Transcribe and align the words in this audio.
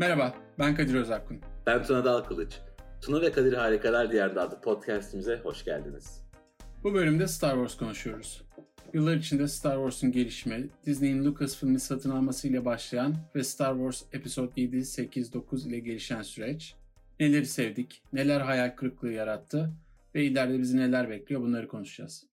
Merhaba, 0.00 0.34
ben 0.58 0.74
Kadir 0.74 0.94
Özakun. 0.94 1.40
Ben 1.66 1.84
Tuna 1.84 2.04
Dalkılıç. 2.04 2.60
Tuna 3.00 3.20
ve 3.20 3.32
Kadir 3.32 3.52
Harikalar 3.52 4.12
Diyarında 4.12 4.42
adlı 4.42 4.60
podcastimize 4.60 5.40
hoş 5.42 5.64
geldiniz. 5.64 6.22
Bu 6.84 6.94
bölümde 6.94 7.26
Star 7.26 7.54
Wars 7.54 7.76
konuşuyoruz. 7.76 8.42
Yıllar 8.92 9.16
içinde 9.16 9.48
Star 9.48 9.74
Wars'un 9.74 10.12
gelişimi, 10.12 10.68
Disney'in 10.86 11.24
Lucasfilm'i 11.24 11.80
satın 11.80 12.10
almasıyla 12.10 12.64
başlayan 12.64 13.14
ve 13.34 13.44
Star 13.44 13.74
Wars 13.74 14.02
Episode 14.12 14.60
7, 14.60 14.84
8, 14.84 15.32
9 15.32 15.66
ile 15.66 15.78
gelişen 15.78 16.22
süreç, 16.22 16.74
neleri 17.20 17.46
sevdik, 17.46 18.02
neler 18.12 18.40
hayal 18.40 18.76
kırıklığı 18.76 19.12
yarattı 19.12 19.72
ve 20.14 20.24
ileride 20.24 20.58
bizi 20.58 20.76
neler 20.76 21.10
bekliyor 21.10 21.40
bunları 21.40 21.68
konuşacağız. 21.68 22.26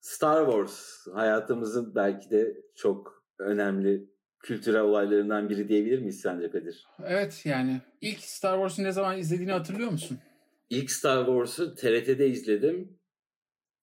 Star 0.00 0.44
Wars 0.46 1.06
hayatımızın 1.14 1.94
belki 1.94 2.30
de 2.30 2.56
çok 2.74 3.24
önemli 3.38 4.10
kültürel 4.42 4.80
olaylarından 4.80 5.48
biri 5.48 5.68
diyebilir 5.68 5.98
miyiz 5.98 6.20
sence 6.20 6.50
Kadir? 6.50 6.86
Evet 7.04 7.42
yani 7.44 7.80
ilk 8.00 8.20
Star 8.20 8.54
Wars'u 8.54 8.82
ne 8.84 8.92
zaman 8.92 9.18
izlediğini 9.18 9.52
hatırlıyor 9.52 9.90
musun? 9.90 10.18
İlk 10.70 10.90
Star 10.90 11.26
Wars'u 11.26 11.74
TRT'de 11.74 12.28
izledim. 12.28 12.98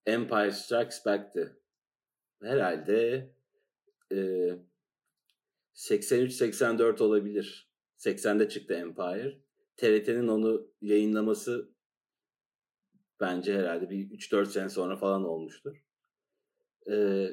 Empire 0.05 0.51
Strikes 0.51 1.05
Back'ti. 1.05 1.51
Herhalde 2.41 3.29
e, 4.11 4.17
83-84 5.75 7.03
olabilir. 7.03 7.69
80'de 7.97 8.49
çıktı 8.49 8.73
Empire. 8.73 9.37
TRT'nin 9.77 10.27
onu 10.27 10.71
yayınlaması 10.81 11.69
bence 13.19 13.59
herhalde 13.59 13.89
bir 13.89 14.09
3-4 14.09 14.45
sene 14.45 14.69
sonra 14.69 14.97
falan 14.97 15.23
olmuştur. 15.23 15.83
Ee, 16.91 17.27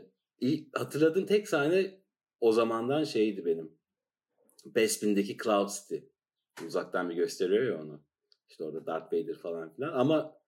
hatırladığım 0.74 1.26
tek 1.26 1.48
sahne 1.48 2.00
o 2.44 2.52
zamandan 2.52 3.04
şeydi 3.04 3.44
benim. 3.44 3.78
Bespin'deki 4.64 5.36
Cloud 5.44 5.68
City. 5.68 5.96
Uzaktan 6.66 7.10
bir 7.10 7.14
gösteriyor 7.14 7.64
ya 7.64 7.82
onu. 7.84 8.04
İşte 8.48 8.64
orada 8.64 8.86
Darth 8.86 9.06
Vader 9.06 9.38
falan 9.38 9.74
filan. 9.74 9.92
Ama 9.92 10.40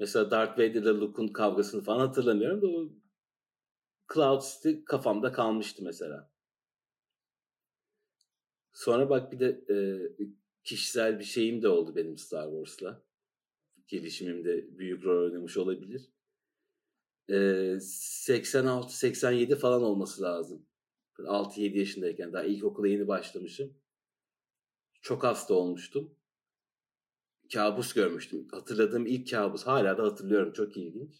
mesela 0.00 0.30
Darth 0.30 0.52
Vader 0.52 0.74
ile 0.74 0.88
Luke'un 0.88 1.28
kavgasını 1.28 1.82
falan 1.82 2.06
hatırlamıyorum 2.06 2.62
da 2.62 2.66
o 2.66 2.88
Cloud 4.14 4.42
City 4.42 4.72
kafamda 4.84 5.32
kalmıştı 5.32 5.84
mesela. 5.84 6.30
Sonra 8.72 9.10
bak 9.10 9.32
bir 9.32 9.40
de 9.40 9.64
e, 9.74 9.76
kişisel 10.64 11.18
bir 11.18 11.24
şeyim 11.24 11.62
de 11.62 11.68
oldu 11.68 11.96
benim 11.96 12.18
Star 12.18 12.50
Wars'la. 12.50 13.02
Gelişimimde 13.88 14.78
büyük 14.78 15.04
rol 15.04 15.24
oynamış 15.24 15.56
olabilir. 15.56 16.10
E, 17.28 17.34
86-87 17.34 19.56
falan 19.56 19.82
olması 19.82 20.22
lazım. 20.22 20.66
6-7 21.22 21.78
yaşındayken 21.78 22.32
daha 22.32 22.44
ilkokula 22.44 22.88
yeni 22.88 23.08
başlamışım. 23.08 23.74
Çok 25.02 25.24
hasta 25.24 25.54
olmuştum. 25.54 26.14
Kabus 27.52 27.92
görmüştüm. 27.92 28.48
Hatırladığım 28.50 29.06
ilk 29.06 29.30
kabus. 29.30 29.66
Hala 29.66 29.98
da 29.98 30.02
hatırlıyorum. 30.02 30.52
Çok 30.52 30.76
ilginç. 30.76 31.14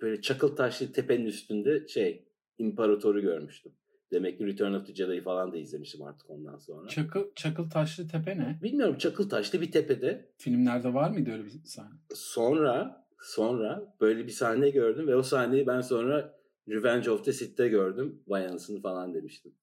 Böyle 0.00 0.20
çakıl 0.20 0.56
taşlı 0.56 0.92
tepenin 0.92 1.26
üstünde 1.26 1.88
şey 1.88 2.28
imparatoru 2.58 3.20
görmüştüm. 3.20 3.72
Demek 4.12 4.38
ki 4.38 4.46
Return 4.46 4.72
of 4.72 4.86
the 4.86 4.94
Jedi'yi 4.94 5.22
falan 5.22 5.52
da 5.52 5.56
izlemişim 5.56 6.02
artık 6.02 6.30
ondan 6.30 6.58
sonra. 6.58 6.88
Çakıl, 6.88 7.24
çakıl 7.34 7.70
taşlı 7.70 8.08
tepe 8.08 8.38
ne? 8.38 8.58
Bilmiyorum 8.62 8.98
çakıl 8.98 9.28
taşlı 9.28 9.60
bir 9.60 9.72
tepede. 9.72 10.32
Filmlerde 10.38 10.94
var 10.94 11.10
mıydı 11.10 11.32
öyle 11.32 11.44
bir 11.44 11.50
sahne? 11.64 11.94
Sonra 12.14 13.06
sonra 13.20 13.96
böyle 14.00 14.26
bir 14.26 14.32
sahne 14.32 14.70
gördüm 14.70 15.06
ve 15.06 15.16
o 15.16 15.22
sahneyi 15.22 15.66
ben 15.66 15.80
sonra 15.80 16.39
Revenge 16.68 17.10
of 17.10 17.24
the 17.24 17.32
Sith'te 17.32 17.68
gördüm. 17.68 18.22
Vay 18.26 18.46
anasını 18.46 18.82
falan 18.82 19.14
demiştim. 19.14 19.54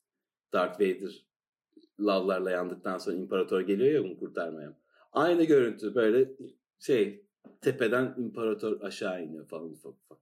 Darth 0.54 0.82
Vader 0.82 1.28
lavlarla 2.00 2.52
yandıktan 2.52 2.98
sonra 2.98 3.16
imparator 3.16 3.62
geliyor 3.62 3.92
ya 3.94 4.04
bunu 4.04 4.20
kurtarmaya. 4.20 4.78
Aynı 5.12 5.44
görüntü 5.44 5.96
böyle 5.96 6.30
şey 6.80 7.26
tepeden 7.62 8.16
imparator 8.18 8.82
aşağı 8.82 9.24
iniyor 9.24 9.48
falan 9.48 9.70
ufak 9.72 9.94
ufak. 9.94 10.18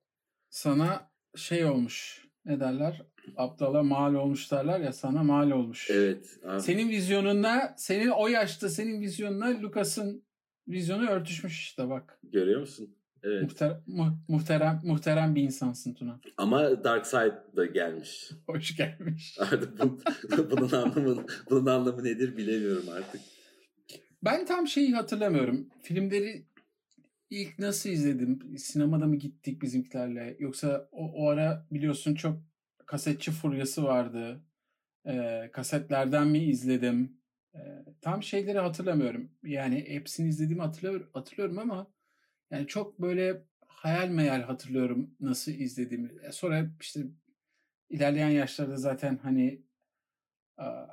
Sana 0.49 1.11
şey 1.35 1.65
olmuş 1.65 2.27
ne 2.45 2.59
derler? 2.59 3.01
Abdala 3.35 3.83
mal 3.83 4.13
olmuş 4.13 4.51
derler 4.51 4.79
ya 4.79 4.93
sana 4.93 5.23
mal 5.23 5.51
olmuş. 5.51 5.89
Evet. 5.91 6.39
Abi. 6.43 6.61
Senin 6.61 6.89
vizyonunla 6.89 7.73
senin 7.77 8.07
o 8.07 8.27
yaşta 8.27 8.69
senin 8.69 9.01
vizyonuna 9.01 9.61
Lucas'ın 9.61 10.25
vizyonu 10.67 11.09
örtüşmüş 11.09 11.59
işte 11.59 11.89
bak. 11.89 12.19
Görüyor 12.23 12.59
musun? 12.59 12.95
Evet. 13.25 13.41
Muhter, 13.41 13.77
mu, 13.87 14.19
muhterem, 14.27 14.81
muhterem 14.83 15.35
bir 15.35 15.41
insansın 15.41 15.93
Tuna. 15.93 16.19
Ama 16.37 16.83
Dark 16.83 17.07
Side 17.07 17.43
da 17.55 17.65
gelmiş. 17.65 18.31
Hoş 18.47 18.77
gelmiş. 18.77 19.37
Artık 19.39 19.79
bunun, 19.79 20.01
bunun, 20.51 20.71
anlamı, 20.71 21.25
bunun 21.49 21.65
anlamı 21.65 22.03
nedir 22.03 22.37
bilemiyorum 22.37 22.89
artık. 22.89 23.21
Ben 24.23 24.45
tam 24.45 24.67
şeyi 24.67 24.93
hatırlamıyorum. 24.93 25.69
Filmleri 25.81 26.45
ilk 27.29 27.59
nasıl 27.59 27.89
izledim? 27.89 28.57
Sinemada 28.57 29.05
mı 29.05 29.15
gittik 29.15 29.61
bizimkilerle? 29.61 30.35
Yoksa 30.39 30.89
o, 30.91 31.11
o 31.13 31.29
ara 31.29 31.67
biliyorsun 31.71 32.15
çok 32.15 32.37
kasetçi 32.85 33.31
furyası 33.31 33.83
vardı. 33.83 34.43
Ee, 35.07 35.49
kasetlerden 35.53 36.27
mi 36.27 36.43
izledim? 36.43 37.17
Ee, 37.55 37.59
tam 38.01 38.23
şeyleri 38.23 38.59
hatırlamıyorum. 38.59 39.31
Yani 39.43 39.85
hepsini 39.87 40.27
izlediğimi 40.27 40.61
hatırlıyorum, 40.61 41.09
hatırlıyorum 41.13 41.59
ama 41.59 41.94
yani 42.51 42.67
çok 42.67 43.01
böyle 43.01 43.41
hayal 43.67 44.09
meyal 44.09 44.41
hatırlıyorum 44.41 45.15
nasıl 45.19 45.51
izlediğimi. 45.51 46.11
E, 46.23 46.31
sonra 46.31 46.69
işte 46.81 46.99
ilerleyen 47.89 48.29
yaşlarda 48.29 48.77
zaten 48.77 49.17
hani 49.17 49.61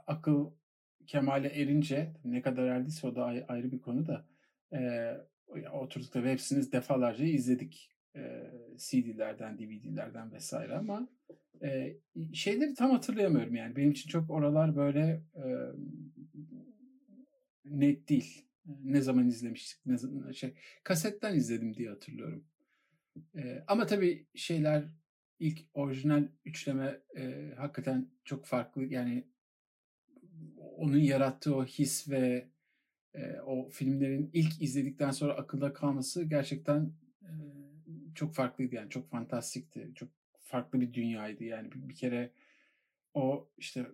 akıl 0.07 0.51
kemale 1.07 1.49
erince 1.49 2.12
ne 2.25 2.43
kadar 2.43 2.67
erdiyse 2.67 3.07
o 3.07 3.17
da 3.17 3.25
ayrı 3.25 3.73
bir 3.73 3.81
konu 3.81 4.07
da 4.07 4.27
e, 4.73 5.12
oturduk 5.73 6.12
tabii 6.12 6.29
hepsini 6.29 6.73
defalarca 6.73 7.25
izledik. 7.25 7.89
E, 8.17 8.51
CD'lerden, 8.77 9.59
DVD'lerden 9.59 10.33
vesaire 10.33 10.77
ama 10.77 11.09
şeyleri 12.33 12.75
tam 12.75 12.91
hatırlayamıyorum 12.91 13.55
yani. 13.55 13.77
Benim 13.77 13.91
için 13.91 14.09
çok 14.11 14.31
oralar 14.31 14.77
böyle 14.77 15.23
net 17.65 18.09
değil 18.09 18.47
ne 18.67 19.00
zaman 19.00 19.28
izlemiştik 19.28 19.87
ne 19.87 19.99
zaman, 19.99 20.33
şey 20.33 20.55
kasetten 20.84 21.34
izledim 21.34 21.75
diye 21.75 21.89
hatırlıyorum. 21.89 22.45
E, 23.37 23.65
ama 23.67 23.87
tabii 23.87 24.27
şeyler 24.34 24.84
ilk 25.39 25.59
orijinal 25.75 26.28
üçleme 26.45 27.00
e, 27.17 27.53
hakikaten 27.56 28.11
çok 28.25 28.47
farklı 28.47 28.84
yani 28.84 29.25
onun 30.59 30.99
yarattığı 30.99 31.56
o 31.56 31.65
his 31.65 32.09
ve 32.11 32.49
e, 33.15 33.41
o 33.41 33.69
filmlerin 33.69 34.31
ilk 34.33 34.62
izledikten 34.62 35.11
sonra 35.11 35.34
akılda 35.34 35.73
kalması 35.73 36.25
gerçekten 36.25 36.93
e, 37.23 37.31
çok 38.15 38.34
farklıydı 38.34 38.75
yani 38.75 38.91
çok 38.91 39.11
fantastikti 39.11 39.91
çok 39.94 40.09
farklı 40.41 40.81
bir 40.81 40.94
dünyaydı 40.94 41.44
yani 41.44 41.73
bir, 41.73 41.89
bir 41.89 41.94
kere 41.94 42.31
o 43.15 43.49
işte 43.59 43.87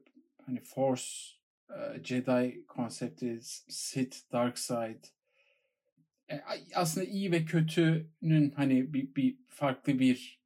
hani 0.43 0.61
Force 0.61 1.38
Jedi 2.05 2.67
konsepti, 2.67 3.39
Sith, 3.69 4.17
Dark 4.33 4.59
Side 4.59 5.01
e, 6.31 6.41
aslında 6.75 7.07
iyi 7.07 7.33
ve 7.33 7.45
kötünün 7.45 8.51
hani 8.51 8.95
bir, 8.95 9.15
bir 9.15 9.37
farklı 9.49 9.99
bir 9.99 10.39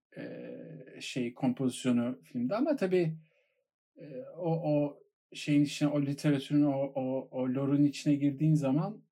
şey 1.01 1.35
kompozisyonu 1.35 2.19
filmde 2.23 2.57
ama 2.57 2.77
tabii 2.77 3.15
o, 4.39 4.75
o 4.75 5.03
şeyin 5.33 5.65
içine 5.65 5.89
o 5.89 6.03
literatürün 6.03 6.63
o, 6.63 6.93
o, 6.95 7.29
o 7.31 7.49
lore'un 7.49 7.85
içine 7.85 8.15
girdiğin 8.15 8.55
zaman 8.55 9.03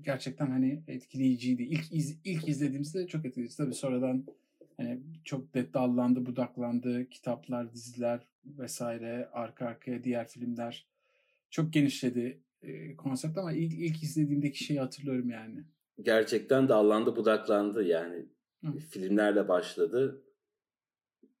gerçekten 0.00 0.46
hani 0.46 0.82
etkileyiciydi. 0.88 1.62
İlk 1.62 1.92
iz, 1.92 2.20
ilk 2.24 2.48
izlediğimizde 2.48 3.06
çok 3.06 3.24
etkileyici. 3.24 3.56
Tabii 3.56 3.74
sonradan 3.74 4.26
hani 4.76 5.00
çok 5.24 5.54
de 5.54 5.74
dallandı, 5.74 6.26
budaklandı. 6.26 7.08
Kitaplar, 7.08 7.72
diziler 7.72 8.26
vesaire 8.44 9.28
arka 9.32 9.66
arkaya 9.66 10.04
diğer 10.04 10.28
filmler 10.28 10.86
çok 11.52 11.72
genişledi 11.72 12.42
e, 12.62 12.96
konsept 12.96 13.38
ama 13.38 13.52
ilk, 13.52 13.72
ilk 13.72 14.02
izlediğimdeki 14.02 14.64
şeyi 14.64 14.80
hatırlıyorum 14.80 15.30
yani. 15.30 15.64
Gerçekten 16.00 16.68
dallandı 16.68 17.16
budaklandı 17.16 17.84
yani. 17.84 18.26
Hı. 18.64 18.78
Filmlerle 18.78 19.48
başladı. 19.48 20.24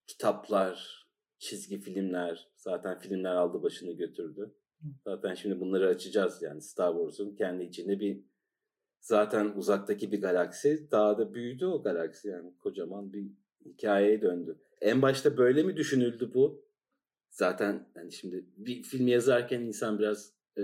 Kitaplar, 0.06 1.06
çizgi 1.38 1.80
filmler, 1.80 2.48
zaten 2.56 2.98
filmler 2.98 3.34
aldı 3.34 3.62
başını 3.62 3.92
götürdü. 3.92 4.54
Hı. 4.80 4.86
Zaten 5.04 5.34
şimdi 5.34 5.60
bunları 5.60 5.88
açacağız 5.88 6.42
yani 6.42 6.62
Star 6.62 6.92
Wars'un 6.92 7.36
kendi 7.36 7.64
içinde 7.64 8.00
bir 8.00 8.24
zaten 9.00 9.52
uzaktaki 9.56 10.12
bir 10.12 10.20
galaksi 10.20 10.88
daha 10.90 11.18
da 11.18 11.34
büyüdü 11.34 11.66
o 11.66 11.82
galaksi 11.82 12.28
yani 12.28 12.56
kocaman 12.58 13.12
bir 13.12 13.30
hikayeye 13.64 14.22
döndü. 14.22 14.58
En 14.80 15.02
başta 15.02 15.36
böyle 15.36 15.62
mi 15.62 15.76
düşünüldü 15.76 16.30
bu? 16.34 16.71
Zaten 17.32 17.88
yani 17.96 18.12
şimdi 18.12 18.46
bir 18.56 18.82
film 18.82 19.08
yazarken 19.08 19.60
insan 19.60 19.98
biraz 19.98 20.34
e, 20.58 20.62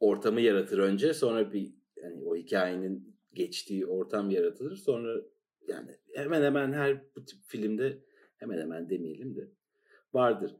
ortamı 0.00 0.40
yaratır 0.40 0.78
önce 0.78 1.14
sonra 1.14 1.52
bir 1.52 1.74
yani 1.96 2.24
o 2.24 2.36
hikayenin 2.36 3.18
geçtiği 3.32 3.86
ortam 3.86 4.30
yaratılır 4.30 4.76
sonra 4.76 5.22
yani 5.68 5.90
hemen 6.14 6.42
hemen 6.42 6.72
her 6.72 7.14
bu 7.16 7.24
tip 7.24 7.38
filmde 7.44 8.04
hemen 8.36 8.58
hemen 8.58 8.90
demeyelim 8.90 9.36
de 9.36 9.50
vardır. 10.12 10.56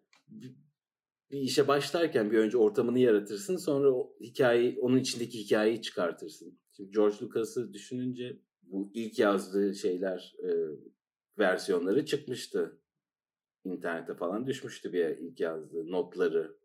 bir 1.30 1.38
işe 1.40 1.68
başlarken 1.68 2.30
bir 2.30 2.38
önce 2.38 2.58
ortamını 2.58 2.98
yaratırsın 2.98 3.56
sonra 3.56 3.92
o 3.92 4.16
hikayeyi 4.20 4.78
onun 4.80 4.96
içindeki 4.96 5.38
hikayeyi 5.38 5.82
çıkartırsın. 5.82 6.60
Şimdi 6.76 6.90
George 6.90 7.16
Lucas'ı 7.22 7.72
düşününce 7.72 8.42
bu 8.62 8.90
ilk 8.94 9.18
yazdığı 9.18 9.74
şeyler 9.74 10.36
e, 10.44 10.48
versiyonları 11.38 12.06
çıkmıştı. 12.06 12.80
İnternete 13.70 14.14
falan 14.14 14.46
düşmüştü 14.46 14.92
bir 14.92 15.04
ilk 15.04 15.40
yazdığı 15.40 15.90
notları, 15.90 16.56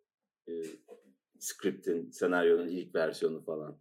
e, 0.48 0.52
script'in, 1.40 2.10
senaryonun 2.12 2.68
ilk 2.68 2.96
versiyonu 2.96 3.42
falan. 3.42 3.78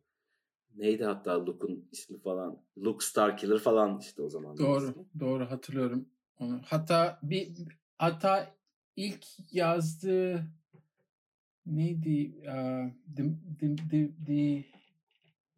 Neydi 0.77 1.05
hatta 1.05 1.47
Luke'un 1.47 1.89
ismi 1.93 2.19
falan? 2.19 2.63
Luke 2.79 3.05
Starkiller 3.05 3.59
falan 3.59 3.99
işte 3.99 4.23
o 4.23 4.29
zaman. 4.29 4.59
Doğru, 4.59 4.85
ismi. 4.91 5.05
doğru 5.21 5.51
hatırlıyorum 5.51 6.09
onu. 6.39 6.61
Hatta 6.65 7.19
bir 7.23 7.53
hatta 7.99 8.55
ilk 8.97 9.25
yazdığı 9.53 10.47
neydi? 11.67 12.35
Uh, 12.41 12.91
the, 13.17 13.25
the, 13.61 13.77
the, 13.91 14.09
the, 14.27 14.65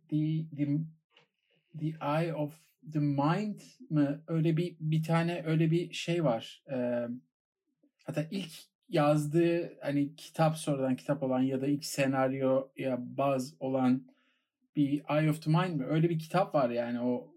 the, 0.08 0.46
the, 0.56 0.78
the 1.78 1.87
Eye 2.00 2.34
of 2.34 2.55
the 2.93 2.99
Mind 2.99 3.61
mı? 3.90 4.25
Öyle 4.26 4.56
bir 4.56 4.76
bir 4.81 5.02
tane 5.02 5.43
öyle 5.46 5.70
bir 5.70 5.93
şey 5.93 6.25
var. 6.25 6.64
Ee, 6.72 7.08
hatta 8.05 8.27
ilk 8.31 8.53
yazdığı 8.89 9.79
hani 9.81 10.17
kitap 10.17 10.56
sonradan 10.56 10.97
kitap 10.97 11.23
olan 11.23 11.41
ya 11.41 11.61
da 11.61 11.67
ilk 11.67 11.85
senaryo 11.85 12.69
ya 12.77 12.99
baz 13.01 13.55
olan 13.61 14.06
bir 14.77 15.03
Eye 15.09 15.31
of 15.31 15.43
the 15.43 15.51
Mind 15.51 15.75
mi? 15.75 15.87
Öyle 15.87 16.11
bir 16.11 16.19
kitap 16.19 16.55
var 16.55 16.71
yani 16.71 17.01
o 17.01 17.35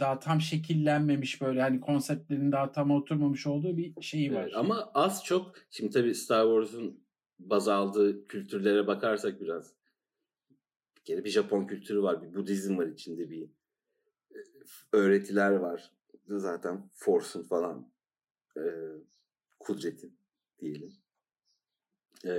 daha 0.00 0.18
tam 0.18 0.40
şekillenmemiş 0.40 1.40
böyle 1.40 1.60
hani 1.62 1.80
konseptlerin 1.80 2.52
daha 2.52 2.72
tam 2.72 2.90
oturmamış 2.90 3.46
olduğu 3.46 3.76
bir 3.76 4.02
şeyi 4.02 4.34
var. 4.34 4.42
Evet, 4.42 4.56
ama 4.56 4.90
az 4.94 5.24
çok 5.24 5.54
şimdi 5.70 5.92
tabii 5.92 6.14
Star 6.14 6.44
Wars'un 6.44 7.00
baz 7.38 7.68
aldığı 7.68 8.28
kültürlere 8.28 8.86
bakarsak 8.86 9.40
biraz 9.40 9.74
bir 10.96 11.04
kere 11.04 11.24
bir 11.24 11.30
Japon 11.30 11.66
kültürü 11.66 12.02
var, 12.02 12.22
bir 12.22 12.34
Budizm 12.34 12.78
var 12.78 12.86
içinde 12.86 13.30
bir 13.30 13.42
e, 14.30 14.38
öğretiler 14.92 15.50
var. 15.50 15.90
Zaten 16.28 16.90
Force'un 16.94 17.42
falan 17.42 17.90
e, 18.56 18.62
kudretin 19.68 20.18
diyelim. 20.60 20.92
E, 22.26 22.32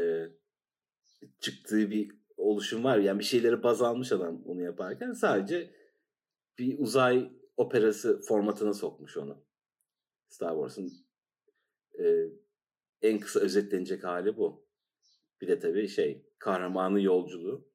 çıktığı 1.40 1.92
bir 1.92 2.12
oluşum 2.38 2.84
var. 2.84 2.98
Yani 2.98 3.20
bir 3.20 3.24
şeyleri 3.24 3.64
baz 3.64 3.82
almış 3.82 4.12
adam 4.12 4.44
onu 4.46 4.62
yaparken 4.62 5.14
sadece 5.14 5.76
bir 6.60 6.80
uzay 6.80 7.32
operası 7.58 8.22
formatına 8.22 8.74
sokmuş 8.74 9.18
onu. 9.18 9.46
Star 10.28 10.54
Wars'un 10.54 10.92
e, 12.00 12.06
en 13.02 13.20
kısa 13.20 13.40
özetlenecek 13.40 14.04
hali 14.04 14.38
bu. 14.38 14.70
Bir 15.42 15.48
de 15.48 15.60
tabii 15.60 15.88
şey 15.88 16.26
kahramanı 16.40 17.02
yolculuğu. 17.02 17.70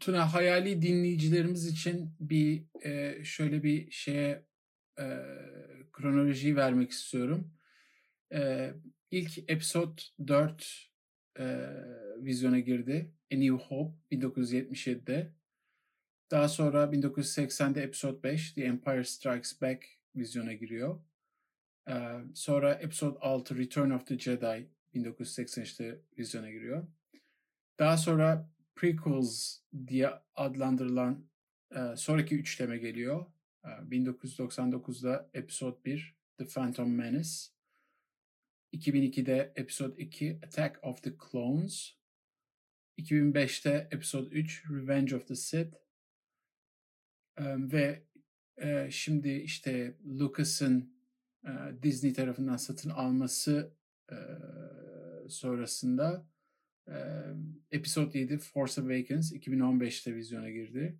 Tuna 0.00 0.34
hayali 0.34 0.82
dinleyicilerimiz 0.82 1.66
için 1.66 2.10
bir 2.20 2.64
e, 2.84 3.24
şöyle 3.24 3.62
bir 3.62 3.90
şeye 3.90 4.46
e, 4.98 5.04
kronolojiyi 5.92 6.56
vermek 6.56 6.90
istiyorum. 6.90 7.52
E, 8.34 8.72
ilk 9.10 9.38
episode 9.50 10.02
4 10.28 10.90
e, 11.38 11.44
vizyona 12.16 12.58
girdi. 12.58 13.12
A 13.32 13.36
New 13.36 13.56
Hope 13.56 13.96
1977'de. 14.10 15.32
Daha 16.30 16.48
sonra 16.48 16.84
1980'de 16.84 17.82
Episode 17.82 18.22
5 18.22 18.52
The 18.52 18.64
Empire 18.64 19.04
Strikes 19.04 19.60
Back 19.60 19.86
vizyona 20.16 20.52
giriyor. 20.52 21.00
Ee, 21.88 22.20
sonra 22.34 22.74
Episode 22.74 23.18
6 23.20 23.58
Return 23.58 23.90
of 23.90 24.06
the 24.06 24.18
Jedi 24.18 24.68
1983'te 24.94 26.00
vizyona 26.18 26.50
giriyor. 26.50 26.86
Daha 27.78 27.96
sonra 27.96 28.50
prequels 28.74 29.60
diye 29.86 30.10
adlandırılan 30.34 31.24
e, 31.76 31.96
sonraki 31.96 32.38
üçleme 32.38 32.78
geliyor. 32.78 33.26
E, 33.64 33.68
1999'da 33.68 35.30
Episode 35.34 35.84
1 35.84 36.14
The 36.38 36.46
Phantom 36.46 36.94
Menace. 36.94 37.59
2002'de 38.72 39.52
Episode 39.56 39.96
2 39.98 40.38
Attack 40.42 40.78
of 40.82 41.02
the 41.02 41.12
Clones. 41.30 42.00
2005'te 42.98 43.88
Episode 43.90 44.28
3 44.30 44.64
Revenge 44.70 45.16
of 45.16 45.28
the 45.28 45.36
Sith. 45.36 45.74
Ve 47.38 48.02
şimdi 48.90 49.30
işte 49.30 49.96
Lucas'ın 50.06 50.94
Disney 51.82 52.12
tarafından 52.12 52.56
satın 52.56 52.90
alması 52.90 53.76
sonrasında 55.28 56.28
Episode 57.70 58.18
7 58.18 58.38
Force 58.38 58.80
Awakens 58.80 59.32
2015'te 59.32 60.14
vizyona 60.14 60.50
girdi. 60.50 60.98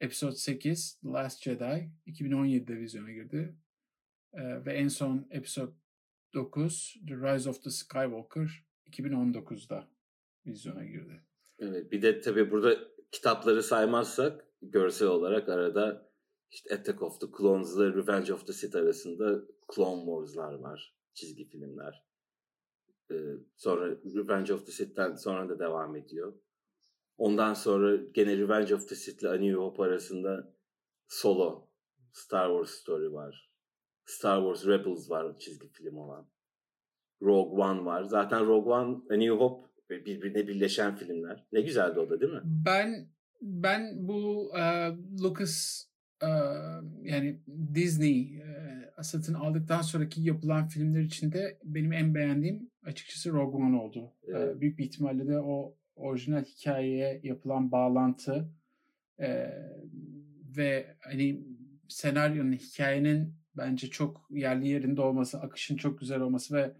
Episode 0.00 0.36
8 0.36 0.98
The 1.00 1.08
Last 1.08 1.42
Jedi 1.42 1.90
2017'de 2.06 2.78
vizyona 2.78 3.12
girdi. 3.12 3.54
Ve 4.34 4.74
en 4.74 4.88
son 4.88 5.26
Episode 5.30 5.72
9 6.34 6.68
The 7.08 7.14
Rise 7.14 7.48
of 7.48 7.62
the 7.62 7.70
Skywalker 7.70 8.64
2019'da 8.90 9.88
vizyona 10.46 10.84
girdi. 10.84 11.24
Evet, 11.58 11.92
bir 11.92 12.02
de 12.02 12.20
tabii 12.20 12.50
burada 12.50 12.78
kitapları 13.10 13.62
saymazsak 13.62 14.46
görsel 14.62 15.08
olarak 15.08 15.48
arada 15.48 16.10
işte 16.50 16.74
Attack 16.74 17.02
of 17.02 17.20
the 17.20 17.26
Clones 17.38 17.76
ile 17.76 17.94
Revenge 17.94 18.32
of 18.32 18.46
the 18.46 18.52
Sith 18.52 18.76
arasında 18.76 19.42
Clone 19.74 20.04
Wars'lar 20.04 20.54
var. 20.54 20.94
Çizgi 21.14 21.48
filmler. 21.48 22.04
Ee, 23.10 23.14
sonra 23.56 23.90
Revenge 23.90 24.54
of 24.54 24.66
the 24.66 24.72
Sith'ten 24.72 25.14
sonra 25.14 25.48
da 25.48 25.58
devam 25.58 25.96
ediyor. 25.96 26.34
Ondan 27.16 27.54
sonra 27.54 27.96
gene 27.96 28.36
Revenge 28.36 28.74
of 28.74 28.88
the 28.88 28.94
Sith 28.94 29.22
ile 29.22 29.28
A 29.28 29.36
New 29.36 29.54
Hope 29.54 29.82
arasında 29.82 30.54
Solo, 31.08 31.68
Star 32.12 32.48
Wars 32.48 32.70
Story 32.70 33.12
var. 33.12 33.49
Star 34.06 34.38
Wars 34.38 34.66
Rebels 34.66 35.10
var 35.10 35.38
çizgi 35.38 35.68
film 35.68 35.96
olan. 35.96 36.26
Rogue 37.22 37.64
One 37.64 37.84
var. 37.84 38.02
Zaten 38.02 38.46
Rogue 38.46 38.72
One, 38.72 38.96
A 39.10 39.16
New 39.16 39.34
Hope 39.34 39.70
birbirine 39.90 40.48
birleşen 40.48 40.96
filmler. 40.96 41.44
Ne 41.52 41.60
güzeldi 41.60 42.00
o 42.00 42.10
da 42.10 42.20
değil 42.20 42.32
mi? 42.32 42.40
Ben 42.44 43.08
ben 43.42 44.08
bu 44.08 44.50
uh, 44.52 45.22
Lucas 45.22 45.84
uh, 46.22 46.82
yani 47.02 47.40
Disney 47.74 48.38
uh, 48.38 49.02
satın 49.02 49.34
aldıktan 49.34 49.82
sonraki 49.82 50.22
yapılan 50.22 50.68
filmler 50.68 51.00
içinde 51.00 51.58
benim 51.64 51.92
en 51.92 52.14
beğendiğim 52.14 52.70
açıkçası 52.84 53.32
Rogue 53.32 53.64
One 53.64 53.76
oldu. 53.76 54.12
Evet. 54.28 54.56
Uh, 54.56 54.60
büyük 54.60 54.78
bir 54.78 54.84
ihtimalle 54.84 55.28
de 55.28 55.40
o 55.40 55.76
orijinal 55.96 56.44
hikayeye 56.44 57.20
yapılan 57.22 57.72
bağlantı 57.72 58.48
uh, 59.18 59.24
ve 60.56 60.96
hani 61.00 61.44
senaryonun 61.88 62.52
hikayenin 62.52 63.39
bence 63.60 63.90
çok 63.90 64.26
yerli 64.30 64.68
yerinde 64.68 65.00
olması, 65.00 65.40
akışın 65.40 65.76
çok 65.76 66.00
güzel 66.00 66.20
olması 66.20 66.54
ve 66.54 66.72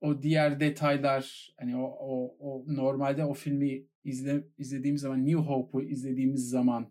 o 0.00 0.22
diğer 0.22 0.60
detaylar 0.60 1.54
hani 1.60 1.76
o, 1.76 1.84
o, 1.84 2.36
o 2.40 2.64
normalde 2.66 3.24
o 3.24 3.34
filmi 3.34 3.82
izle, 4.04 4.44
izlediğimiz 4.58 5.00
zaman 5.00 5.26
New 5.26 5.40
Hope'u 5.40 5.82
izlediğimiz 5.82 6.48
zaman 6.48 6.90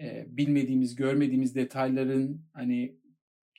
e, 0.00 0.26
bilmediğimiz, 0.28 0.94
görmediğimiz 0.94 1.54
detayların 1.54 2.42
hani 2.52 2.96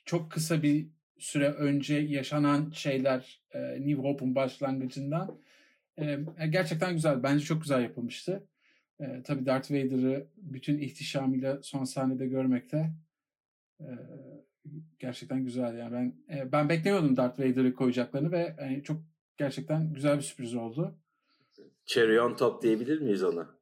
çok 0.04 0.30
kısa 0.32 0.62
bir 0.62 0.88
süre 1.18 1.50
önce 1.52 1.94
yaşanan 1.94 2.70
şeyler 2.70 3.42
e, 3.50 3.60
New 3.60 4.02
Hope'un 4.02 4.34
başlangıcından 4.34 5.38
e, 5.98 6.18
gerçekten 6.50 6.92
güzel. 6.92 7.22
Bence 7.22 7.44
çok 7.44 7.62
güzel 7.62 7.82
yapılmıştı. 7.82 8.46
E, 9.00 9.22
tabii 9.22 9.46
Darth 9.46 9.70
Vader'ı 9.70 10.26
bütün 10.36 10.78
ihtişamıyla 10.78 11.62
son 11.62 11.84
sahnede 11.84 12.26
görmekte 12.26 12.90
e, 13.80 13.88
gerçekten 14.98 15.44
güzel 15.44 15.78
yani 15.78 15.92
ben 15.92 16.36
e, 16.36 16.52
ben 16.52 16.68
beklemiyordum 16.68 17.16
Darth 17.16 17.40
Vader'ı 17.40 17.74
koyacaklarını 17.74 18.32
ve 18.32 18.56
yani 18.60 18.82
çok 18.82 18.96
gerçekten 19.36 19.92
güzel 19.94 20.16
bir 20.16 20.22
sürpriz 20.22 20.54
oldu. 20.54 20.98
Cherry 21.84 22.20
on 22.20 22.34
top 22.34 22.62
diyebilir 22.62 23.00
miyiz 23.00 23.24
ona? 23.24 23.60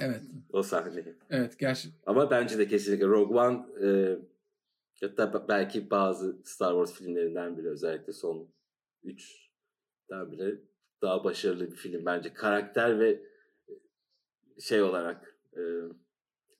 Evet. 0.00 0.22
O 0.52 0.62
sahneyi. 0.62 1.14
Evet 1.30 1.58
gerçi. 1.58 1.88
Ama 2.06 2.30
bence 2.30 2.58
de 2.58 2.68
kesinlikle 2.68 3.06
Rogue 3.06 3.40
One 3.40 3.86
e, 3.86 4.18
hatta 5.00 5.48
belki 5.48 5.90
bazı 5.90 6.42
Star 6.44 6.70
Wars 6.70 6.98
filmlerinden 6.98 7.56
bile 7.56 7.68
özellikle 7.68 8.12
son 8.12 8.48
3'ten 9.04 10.32
bile 10.32 10.54
daha 11.02 11.24
başarılı 11.24 11.70
bir 11.70 11.76
film 11.76 12.06
bence. 12.06 12.34
Karakter 12.34 13.00
ve 13.00 13.22
şey 14.60 14.82
olarak 14.82 15.36
e, 15.56 15.62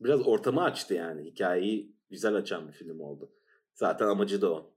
biraz 0.01 0.27
ortamı 0.27 0.63
açtı 0.63 0.95
yani. 0.95 1.25
Hikayeyi 1.25 1.97
güzel 2.11 2.35
açan 2.35 2.69
bir 2.69 2.73
film 2.73 3.01
oldu. 3.01 3.33
Zaten 3.75 4.07
amacı 4.07 4.43
da 4.43 4.53
o. 4.53 4.75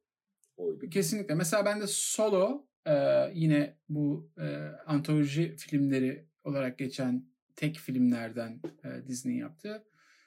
Oydu. 0.57 0.89
Kesinlikle. 0.89 1.35
Mesela 1.35 1.65
ben 1.65 1.81
de 1.81 1.87
Solo 1.87 2.67
e, 2.87 2.93
yine 3.33 3.77
bu 3.89 4.31
e, 4.37 4.45
antoloji 4.85 5.55
filmleri 5.55 6.27
olarak 6.43 6.77
geçen 6.77 7.25
tek 7.55 7.75
filmlerden 7.77 8.61
e, 8.83 9.07
Disney 9.07 9.37
yaptı. 9.37 9.83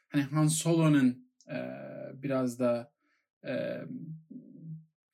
Hani 0.08 0.22
Han 0.22 0.46
Solo'nun 0.46 1.30
e, 1.50 1.58
biraz 2.14 2.58
da 2.58 2.92
e, 3.46 3.80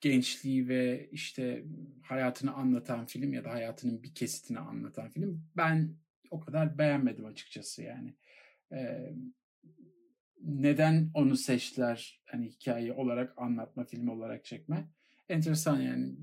gençliği 0.01 0.69
ve 0.69 1.09
işte 1.13 1.65
hayatını 2.03 2.55
anlatan 2.55 3.07
film 3.07 3.33
ya 3.33 3.45
da 3.45 3.51
hayatının 3.51 4.03
bir 4.03 4.15
kesitini 4.15 4.59
anlatan 4.59 5.11
film 5.11 5.45
ben 5.57 5.97
o 6.31 6.41
kadar 6.41 6.79
beğenmedim 6.79 7.25
açıkçası 7.25 7.83
yani. 7.83 8.17
Ee, 8.73 9.13
neden 10.43 11.11
onu 11.15 11.37
seçtiler 11.37 12.23
hani 12.27 12.47
hikaye 12.47 12.93
olarak 12.93 13.35
anlatma 13.37 13.85
filmi 13.85 14.11
olarak 14.11 14.45
çekme? 14.45 14.89
Enteresan 15.29 15.81
yani. 15.81 16.15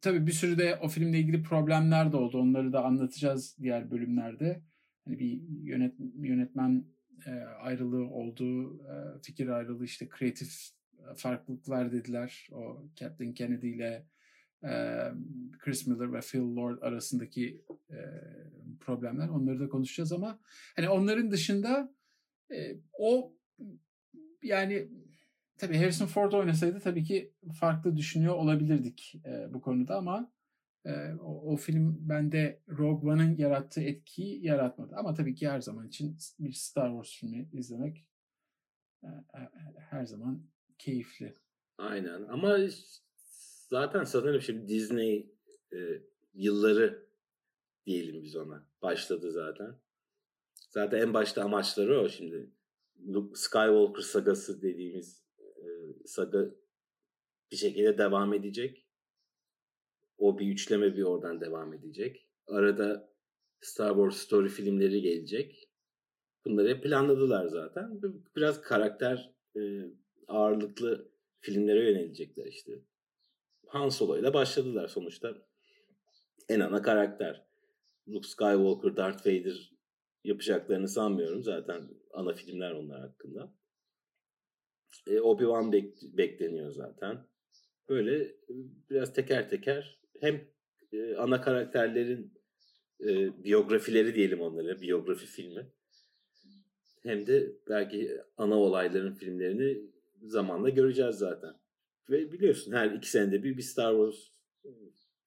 Tabii 0.00 0.26
bir 0.26 0.32
sürü 0.32 0.58
de 0.58 0.76
o 0.82 0.88
filmle 0.88 1.18
ilgili 1.18 1.42
problemler 1.42 2.12
de 2.12 2.16
oldu. 2.16 2.38
Onları 2.38 2.72
da 2.72 2.84
anlatacağız 2.84 3.56
diğer 3.60 3.90
bölümlerde. 3.90 4.62
Hani 5.04 5.18
bir 5.18 5.40
yönet, 5.62 5.94
yönetmen 6.18 6.84
e, 7.26 7.30
ayrılığı 7.40 8.08
oldu 8.08 8.78
e, 8.84 9.22
fikir 9.22 9.48
ayrılığı 9.48 9.84
işte 9.84 10.08
kreatif 10.08 10.70
farklılıklar 11.16 11.92
dediler. 11.92 12.48
O 12.52 12.82
Kathleen 12.98 13.34
Kennedy 13.34 13.70
ile 13.70 14.06
e, 14.64 14.70
Chris 15.58 15.86
Miller 15.86 16.12
ve 16.12 16.20
Phil 16.20 16.56
Lord 16.56 16.82
arasındaki 16.82 17.64
e, 17.90 17.98
problemler. 18.80 19.28
Onları 19.28 19.60
da 19.60 19.68
konuşacağız 19.68 20.12
ama 20.12 20.38
hani 20.76 20.88
onların 20.88 21.30
dışında 21.30 21.94
e, 22.50 22.76
o 22.98 23.36
yani 24.42 24.88
tabii 25.58 25.76
Harrison 25.76 26.06
Ford 26.06 26.32
oynasaydı 26.32 26.80
tabii 26.80 27.04
ki 27.04 27.32
farklı 27.60 27.96
düşünüyor 27.96 28.34
olabilirdik 28.34 29.14
e, 29.24 29.54
bu 29.54 29.60
konuda 29.60 29.96
ama 29.96 30.32
e, 30.84 31.14
o, 31.20 31.52
o 31.52 31.56
film 31.56 31.96
bende 32.00 32.60
Rogue 32.68 33.12
One'ın 33.12 33.36
yarattığı 33.36 33.80
etkiyi 33.80 34.46
yaratmadı. 34.46 34.94
Ama 34.96 35.14
tabii 35.14 35.34
ki 35.34 35.48
her 35.48 35.60
zaman 35.60 35.88
için 35.88 36.16
bir 36.38 36.52
Star 36.52 36.88
Wars 36.90 37.20
filmi 37.20 37.48
izlemek 37.52 38.04
e, 39.02 39.08
her 39.90 40.04
zaman 40.04 40.42
keyifli. 40.78 41.34
Aynen 41.78 42.22
ama 42.22 42.58
zaten 43.68 44.04
sanırım 44.04 44.40
şimdi 44.40 44.68
Disney 44.68 45.30
e, 45.72 45.78
yılları 46.34 47.06
diyelim 47.86 48.22
biz 48.22 48.36
ona. 48.36 48.66
Başladı 48.82 49.32
zaten. 49.32 49.74
Zaten 50.74 51.00
en 51.00 51.14
başta 51.14 51.42
amaçları 51.42 52.00
o 52.00 52.08
şimdi. 52.08 52.50
Luke 53.08 53.34
Skywalker 53.34 54.02
sagası 54.02 54.62
dediğimiz 54.62 55.22
e, 55.38 55.64
saga 56.06 56.50
bir 57.50 57.56
şekilde 57.56 57.98
devam 57.98 58.34
edecek. 58.34 58.86
O 60.18 60.38
bir 60.38 60.46
üçleme 60.46 60.96
bir 60.96 61.02
oradan 61.02 61.40
devam 61.40 61.74
edecek. 61.74 62.28
Arada 62.46 63.10
Star 63.60 63.88
Wars 63.88 64.16
story 64.16 64.48
filmleri 64.48 65.02
gelecek. 65.02 65.68
Bunları 66.44 66.80
planladılar 66.80 67.46
zaten. 67.46 68.00
Biraz 68.36 68.60
karakter 68.60 69.32
e, 69.56 69.60
ağırlıklı 70.28 71.08
filmlere 71.40 71.90
yönelecekler 71.90 72.46
işte. 72.46 72.72
Han 73.66 73.88
Solo 73.88 74.18
ile 74.18 74.34
başladılar 74.34 74.88
sonuçta. 74.88 75.34
En 76.48 76.60
ana 76.60 76.82
karakter. 76.82 77.44
Luke 78.08 78.28
Skywalker, 78.28 78.96
Darth 78.96 79.26
Vader 79.26 79.73
yapacaklarını 80.24 80.88
sanmıyorum. 80.88 81.42
Zaten 81.42 81.82
ana 82.12 82.32
filmler 82.32 82.72
onlar 82.72 83.00
hakkında. 83.00 83.54
E, 85.06 85.20
Obi-Wan 85.20 85.72
bek- 85.72 86.16
bekleniyor 86.16 86.70
zaten. 86.70 87.26
Böyle 87.88 88.22
e, 88.22 88.54
biraz 88.90 89.14
teker 89.14 89.50
teker 89.50 89.98
hem 90.20 90.48
e, 90.92 91.14
ana 91.14 91.40
karakterlerin 91.40 92.32
e, 93.00 93.44
biyografileri 93.44 94.14
diyelim 94.14 94.40
onlara, 94.40 94.80
biyografi 94.80 95.26
filmi. 95.26 95.72
Hem 97.02 97.26
de 97.26 97.52
belki 97.68 98.20
ana 98.36 98.58
olayların 98.58 99.14
filmlerini 99.14 99.90
zamanla 100.22 100.68
göreceğiz 100.68 101.16
zaten. 101.16 101.54
Ve 102.10 102.32
biliyorsun 102.32 102.72
her 102.72 102.90
iki 102.90 103.10
senede 103.10 103.42
bir 103.42 103.56
bir 103.56 103.62
Star 103.62 103.92
Wars 103.92 104.34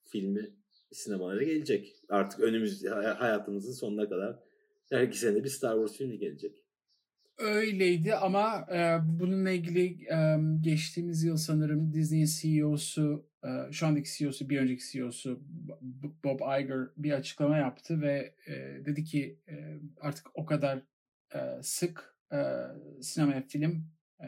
filmi 0.05 0.55
sinemalara 0.91 1.43
gelecek. 1.43 1.95
Artık 2.09 2.39
önümüz 2.39 2.85
hayatımızın 3.17 3.73
sonuna 3.73 4.09
kadar 4.09 4.39
her 4.89 5.03
iki 5.03 5.19
senede 5.19 5.43
bir 5.43 5.49
Star 5.49 5.73
Wars 5.73 5.97
filmi 5.97 6.19
gelecek. 6.19 6.63
Öyleydi 7.37 8.15
ama 8.15 8.67
e, 8.71 8.97
bununla 9.19 9.51
ilgili 9.51 10.03
e, 10.03 10.37
geçtiğimiz 10.61 11.23
yıl 11.23 11.37
sanırım 11.37 11.93
Disney 11.93 12.25
CEO'su, 12.25 13.29
e, 13.43 13.71
şu 13.71 13.87
andaki 13.87 14.17
CEO'su, 14.17 14.49
bir 14.49 14.59
önceki 14.59 14.91
CEO'su 14.91 15.39
Bob 16.23 16.39
Iger 16.61 16.87
bir 16.97 17.11
açıklama 17.11 17.57
yaptı 17.57 18.01
ve 18.01 18.35
e, 18.47 18.85
dedi 18.85 19.03
ki 19.03 19.39
e, 19.49 19.79
artık 20.01 20.27
o 20.33 20.45
kadar 20.45 20.81
e, 21.35 21.39
sık 21.61 22.15
e, 22.33 22.37
sinemaya 23.01 23.41
film 23.47 23.85
e, 24.21 24.27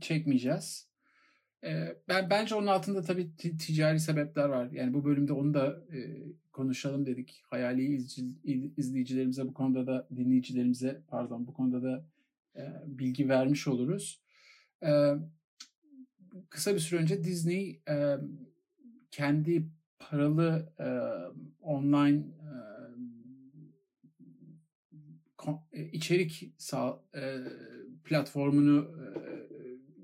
çekmeyeceğiz. 0.00 0.91
Ben 2.08 2.30
bence 2.30 2.54
onun 2.54 2.66
altında 2.66 3.02
tabii 3.02 3.36
ticari 3.36 4.00
sebepler 4.00 4.48
var. 4.48 4.70
Yani 4.70 4.94
bu 4.94 5.04
bölümde 5.04 5.32
onu 5.32 5.54
da 5.54 5.82
konuşalım 6.52 7.06
dedik. 7.06 7.42
Hayali 7.50 7.96
izleyicilerimize 8.76 9.48
bu 9.48 9.54
konuda 9.54 9.86
da 9.86 10.08
dinleyicilerimize 10.16 11.02
pardon 11.08 11.46
bu 11.46 11.54
konuda 11.54 11.82
da 11.82 12.06
bilgi 12.86 13.28
vermiş 13.28 13.68
oluruz. 13.68 14.22
Kısa 16.50 16.74
bir 16.74 16.78
süre 16.78 17.00
önce 17.00 17.24
Disney 17.24 17.82
kendi 19.10 19.66
paralı 19.98 20.72
online 21.60 22.24
e, 25.72 25.84
içerik 25.92 26.54
platformunu 28.04 28.96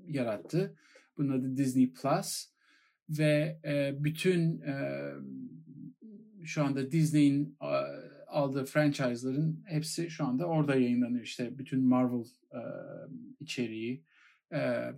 yarattı. 0.07 0.75
Bunun 1.19 1.39
adı 1.39 1.57
Disney 1.57 1.93
Plus 1.93 2.45
ve 3.09 3.59
e, 3.65 4.03
bütün 4.03 4.61
e, 4.61 5.03
şu 6.45 6.63
anda 6.63 6.91
Disney'in 6.91 7.57
aldığı 8.27 8.65
franchise'ların 8.65 9.63
hepsi 9.65 10.09
şu 10.09 10.25
anda 10.25 10.45
orada 10.45 10.75
yayınlanıyor. 10.75 11.23
İşte 11.23 11.57
bütün 11.57 11.83
Marvel 11.83 12.25
e, 12.53 12.61
içeriği, 13.39 14.03
e, 14.53 14.91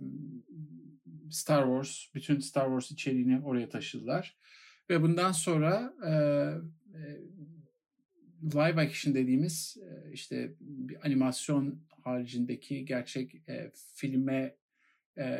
Star 1.30 1.62
Wars, 1.62 2.14
bütün 2.14 2.38
Star 2.38 2.66
Wars 2.66 2.90
içeriğini 2.90 3.40
oraya 3.40 3.68
taşıdılar. 3.68 4.36
Ve 4.90 5.02
bundan 5.02 5.32
sonra 5.32 5.94
e, 6.06 6.10
e, 6.98 7.20
live 8.44 8.80
action 8.80 9.14
dediğimiz 9.14 9.76
e, 9.82 10.12
işte 10.12 10.54
bir 10.60 11.06
animasyon 11.06 11.82
haricindeki 12.04 12.84
gerçek 12.84 13.34
e, 13.48 13.70
filme 13.94 14.36
e, 14.36 14.56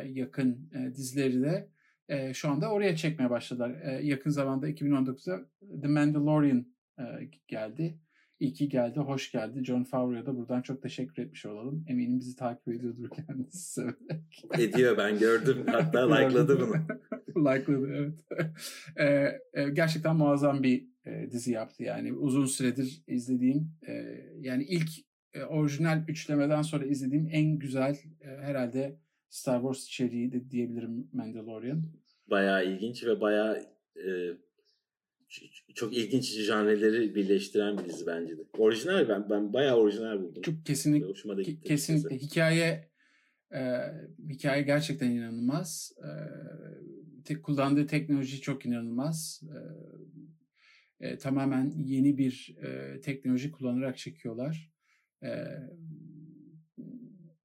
yakın 0.05 0.69
e, 0.73 0.95
dizileri 0.95 1.41
de 1.41 1.69
e, 2.09 2.33
şu 2.33 2.49
anda 2.49 2.71
oraya 2.71 2.95
çekmeye 2.95 3.29
başladılar. 3.29 3.75
E, 3.83 4.05
yakın 4.05 4.29
zamanda 4.29 4.69
2019'da 4.69 5.39
The 5.81 5.87
Mandalorian 5.87 6.65
e, 6.99 7.03
geldi. 7.47 7.99
İyi 8.39 8.53
ki 8.53 8.69
geldi, 8.69 8.99
hoş 8.99 9.31
geldi. 9.31 9.63
John 9.63 9.83
Favreau'ya 9.83 10.25
da 10.25 10.37
buradan 10.37 10.61
çok 10.61 10.81
teşekkür 10.81 11.23
etmiş 11.23 11.45
olalım. 11.45 11.85
Eminim 11.87 12.19
bizi 12.19 12.35
takip 12.35 12.67
ediyordur 12.67 13.09
kendisi 13.27 13.81
Ediyor 14.57 14.97
ben 14.97 15.19
gördüm. 15.19 15.65
Hatta 15.67 16.15
likeladı 16.15 16.59
bunu. 16.59 16.75
likeladı 17.47 17.93
evet. 17.93 18.13
e, 18.97 19.61
e, 19.61 19.69
gerçekten 19.69 20.15
muazzam 20.15 20.63
bir 20.63 20.87
e, 21.05 21.31
dizi 21.31 21.51
yaptı. 21.51 21.83
Yani 21.83 22.13
uzun 22.13 22.45
süredir 22.45 23.03
izlediğim 23.07 23.71
e, 23.87 23.93
yani 24.39 24.63
ilk 24.63 24.89
e, 25.33 25.43
orijinal 25.43 26.03
üçlemeden 26.07 26.61
sonra 26.61 26.85
izlediğim 26.85 27.27
en 27.31 27.59
güzel 27.59 27.97
e, 28.21 28.27
herhalde 28.27 28.97
Star 29.33 29.61
Wars 29.61 29.85
içeriği 29.85 30.31
de 30.31 30.51
diyebilirim 30.51 31.07
Mandalorian. 31.13 31.83
Bayağı 32.27 32.65
ilginç 32.65 33.05
ve 33.05 33.21
bayağı 33.21 33.65
e, 33.95 34.07
çok 35.73 35.97
ilginç 35.97 36.39
janreleri 36.39 37.15
birleştiren 37.15 37.77
bir 37.77 37.85
dizi 37.85 38.07
bence 38.07 38.37
de. 38.37 38.41
Orijinal 38.57 39.09
ben 39.09 39.29
ben 39.29 39.53
bayağı 39.53 39.75
orijinal 39.77 40.21
buldum. 40.21 40.41
Çok 40.41 40.65
kesinlikle 40.65 41.07
hoşuma 41.07 41.37
da 41.37 41.41
gitti. 41.41 41.67
Kesinlikle 41.67 42.17
hikaye 42.17 42.89
e, 43.53 43.61
hikaye 44.29 44.61
gerçekten 44.61 45.11
inanılmaz. 45.11 45.91
E, 45.97 46.09
tek 47.23 47.43
kullandığı 47.43 47.87
teknoloji 47.87 48.41
çok 48.41 48.65
inanılmaz. 48.65 49.41
E, 50.99 51.07
e, 51.07 51.17
tamamen 51.17 51.73
yeni 51.77 52.17
bir 52.17 52.55
e, 52.63 53.01
teknoloji 53.01 53.51
kullanarak 53.51 53.97
çekiyorlar. 53.97 54.71
E, 55.23 55.29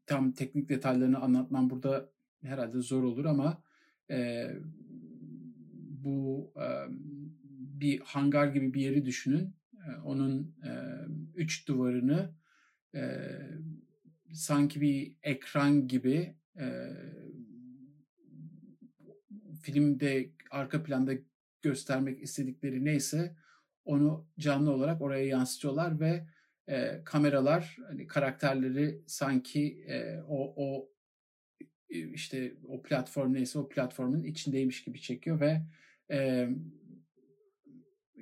tam 0.08 0.32
teknik 0.32 0.68
detaylarını 0.68 1.18
anlatmam 1.18 1.70
burada 1.70 2.10
herhalde 2.42 2.80
zor 2.80 3.02
olur 3.02 3.24
ama 3.24 3.62
e, 4.10 4.50
bu 6.04 6.52
e, 6.56 6.66
bir 7.80 8.00
hangar 8.00 8.46
gibi 8.46 8.74
bir 8.74 8.80
yeri 8.80 9.04
düşünün. 9.04 9.54
E, 9.88 10.00
onun 10.04 10.54
e, 10.64 10.72
üç 11.34 11.68
duvarını 11.68 12.30
e, 12.94 13.02
sanki 14.32 14.80
bir 14.80 15.14
ekran 15.22 15.88
gibi 15.88 16.34
e, 16.58 16.66
filmde 19.62 20.30
arka 20.50 20.82
planda 20.82 21.12
göstermek 21.62 22.22
istedikleri 22.22 22.84
neyse 22.84 23.36
onu 23.84 24.26
canlı 24.38 24.70
olarak 24.70 25.02
oraya 25.02 25.26
yansıtıyorlar 25.26 26.00
ve 26.00 26.26
e, 26.68 27.00
kameralar 27.04 27.76
hani 27.88 28.06
karakterleri 28.06 29.02
sanki 29.06 29.84
e, 29.88 30.20
o 30.28 30.54
o 30.56 30.88
işte 31.90 32.54
o 32.68 32.82
platform 32.82 33.32
neyse 33.32 33.58
o 33.58 33.68
platformun 33.68 34.24
içindeymiş 34.24 34.84
gibi 34.84 35.00
çekiyor 35.00 35.40
ve 35.40 35.62
e, 36.10 36.48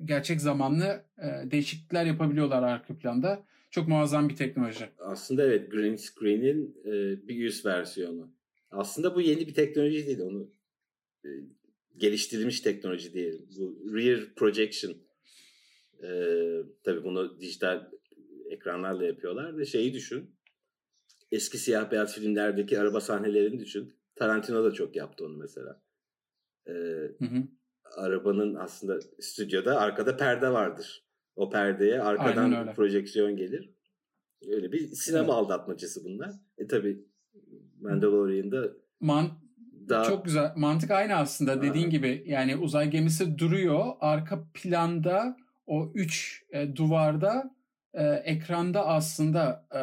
gerçek 0.04 0.40
zamanlı 0.40 1.04
e, 1.18 1.50
değişiklikler 1.50 2.04
yapabiliyorlar 2.04 2.62
arka 2.62 2.98
planda. 2.98 3.46
Çok 3.70 3.88
muazzam 3.88 4.28
bir 4.28 4.36
teknoloji. 4.36 4.88
Aslında 4.98 5.44
evet 5.44 5.70
green 5.70 5.96
screen'in 5.96 6.76
e, 6.84 6.92
bir 7.28 7.44
üst 7.44 7.66
versiyonu. 7.66 8.30
Aslında 8.70 9.14
bu 9.14 9.20
yeni 9.20 9.46
bir 9.46 9.54
teknoloji 9.54 10.06
değil. 10.06 10.20
Onu 10.20 10.50
e, 11.24 11.28
geliştirilmiş 11.96 12.60
teknoloji 12.60 13.12
diyelim. 13.12 13.48
Bu 13.58 13.94
rear 13.94 14.20
projection. 14.36 14.94
E, 16.02 16.08
tabii 16.84 17.04
bunu 17.04 17.40
dijital 17.40 17.90
ekranlarla 18.50 19.04
yapıyorlar. 19.04 19.58
Ve 19.58 19.64
şeyi 19.64 19.94
düşün. 19.94 20.36
Eski 21.32 21.58
siyah 21.58 21.90
beyaz 21.90 22.14
filmlerdeki 22.14 22.80
araba 22.80 23.00
sahnelerini 23.00 23.60
düşün. 23.60 23.96
Tarantino 24.14 24.64
da 24.64 24.72
çok 24.72 24.96
yaptı 24.96 25.24
onu 25.24 25.36
mesela. 25.36 25.82
E, 26.66 26.72
hı 26.72 27.24
hı. 27.24 27.42
Arabanın 27.96 28.54
aslında 28.54 29.00
stüdyoda 29.20 29.80
arkada 29.80 30.16
perde 30.16 30.52
vardır. 30.52 31.06
O 31.36 31.50
perdeye 31.50 32.02
arkadan 32.02 32.74
projeksiyon 32.74 33.36
gelir. 33.36 33.70
Öyle 34.48 34.72
bir 34.72 34.88
sinema 34.88 35.24
evet. 35.24 35.34
aldatmacası 35.34 36.04
bunlar. 36.04 36.30
E 36.58 36.66
tabi 36.66 37.04
Mandalorian'da 37.80 38.72
Man 39.00 39.30
daha... 39.88 40.04
Çok 40.04 40.24
güzel. 40.24 40.52
Mantık 40.56 40.90
aynı 40.90 41.14
aslında 41.14 41.62
dediğin 41.62 41.90
gibi. 41.90 42.22
Yani 42.26 42.56
uzay 42.56 42.90
gemisi 42.90 43.38
duruyor. 43.38 43.86
Arka 44.00 44.44
planda 44.54 45.36
o 45.66 45.92
üç 45.94 46.44
e, 46.50 46.76
duvarda 46.76 47.55
e, 47.96 48.04
ekranda 48.04 48.86
aslında 48.86 49.66
e, 49.74 49.80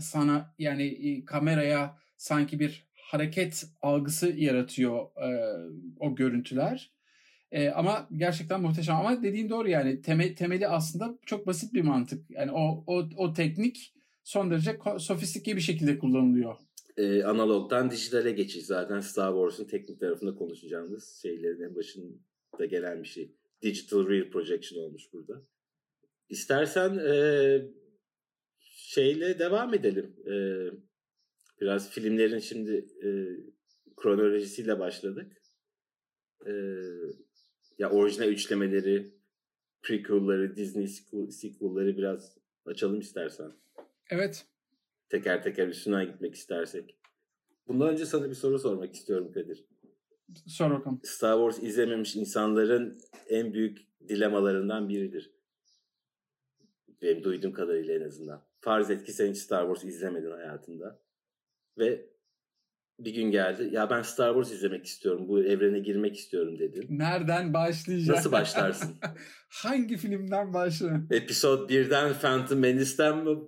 sana 0.00 0.54
yani 0.58 0.82
e, 0.82 1.24
kameraya 1.24 1.96
sanki 2.16 2.60
bir 2.60 2.86
hareket 2.96 3.64
algısı 3.82 4.28
yaratıyor 4.28 5.06
e, 5.16 5.28
o 6.00 6.14
görüntüler. 6.14 6.90
E, 7.52 7.68
ama 7.70 8.08
gerçekten 8.16 8.60
muhteşem. 8.60 8.96
Ama 8.96 9.22
dediğin 9.22 9.48
doğru 9.48 9.68
yani 9.68 10.02
temel, 10.02 10.36
temeli 10.36 10.68
aslında 10.68 11.18
çok 11.26 11.46
basit 11.46 11.74
bir 11.74 11.82
mantık. 11.82 12.30
Yani 12.30 12.52
o 12.52 12.84
o, 12.86 13.08
o 13.16 13.32
teknik 13.32 13.94
son 14.24 14.50
derece 14.50 14.78
sofistike 14.98 15.56
bir 15.56 15.60
şekilde 15.60 15.98
kullanılıyor. 15.98 16.56
Ee, 16.96 17.22
analogdan 17.22 17.90
dijitale 17.90 18.32
geçiş 18.32 18.64
zaten 18.64 19.00
Star 19.00 19.32
Wars'un 19.32 19.64
teknik 19.64 20.00
tarafında 20.00 20.34
konuşacağımız 20.34 21.18
şeylerin 21.22 21.62
en 21.62 21.76
başında 21.76 22.66
gelen 22.70 23.02
bir 23.02 23.08
şey. 23.08 23.32
Digital 23.62 24.08
Real 24.08 24.30
Projection 24.30 24.84
olmuş 24.84 25.12
burada. 25.12 25.42
İstersen 26.28 26.98
e, 26.98 27.14
şeyle 28.60 29.38
devam 29.38 29.74
edelim. 29.74 30.16
E, 30.26 30.34
biraz 31.60 31.90
filmlerin 31.90 32.38
şimdi 32.38 32.86
e, 33.04 33.08
kronolojisiyle 33.96 34.78
başladık. 34.78 35.42
E, 36.46 36.52
ya 37.78 37.90
orijinal 37.90 38.28
üçlemeleri, 38.28 39.12
prequel'ları, 39.82 40.56
Disney 40.56 40.86
sequel'ları 41.30 41.96
biraz 41.96 42.36
açalım 42.66 43.00
istersen. 43.00 43.52
Evet. 44.10 44.46
Teker 45.08 45.42
teker 45.42 45.68
üstüne 45.68 46.04
gitmek 46.04 46.34
istersek. 46.34 46.96
Bundan 47.68 47.88
önce 47.88 48.06
sana 48.06 48.30
bir 48.30 48.34
soru 48.34 48.58
sormak 48.58 48.94
istiyorum 48.94 49.32
Kadir. 49.32 49.64
Sor 50.46 50.70
bakalım. 50.70 51.00
Star 51.04 51.32
Wars 51.32 51.68
izlememiş 51.68 52.16
insanların 52.16 52.98
en 53.28 53.52
büyük 53.52 53.78
dilemalarından 54.08 54.88
biridir. 54.88 55.35
Benim 57.02 57.24
duyduğum 57.24 57.52
kadarıyla 57.52 57.94
en 57.94 58.00
azından. 58.00 58.42
Farz 58.60 58.90
et 58.90 59.04
ki 59.04 59.12
sen 59.12 59.30
hiç 59.30 59.38
Star 59.38 59.66
Wars 59.66 59.84
izlemedin 59.94 60.30
hayatında. 60.30 61.00
Ve 61.78 62.06
bir 62.98 63.14
gün 63.14 63.30
geldi. 63.30 63.68
Ya 63.72 63.90
ben 63.90 64.02
Star 64.02 64.34
Wars 64.34 64.52
izlemek 64.52 64.86
istiyorum. 64.86 65.28
Bu 65.28 65.44
evrene 65.44 65.78
girmek 65.78 66.16
istiyorum 66.16 66.58
dedin. 66.58 66.86
Nereden 66.98 67.54
başlayacaksın? 67.54 68.12
Nasıl 68.12 68.32
başlarsın? 68.32 68.96
Hangi 69.48 69.96
filmden 69.96 70.54
başla? 70.54 71.00
Episode 71.10 71.74
1'den 71.74 72.14
Phantom 72.14 72.58
Menace'den 72.58 73.24
mi 73.24 73.38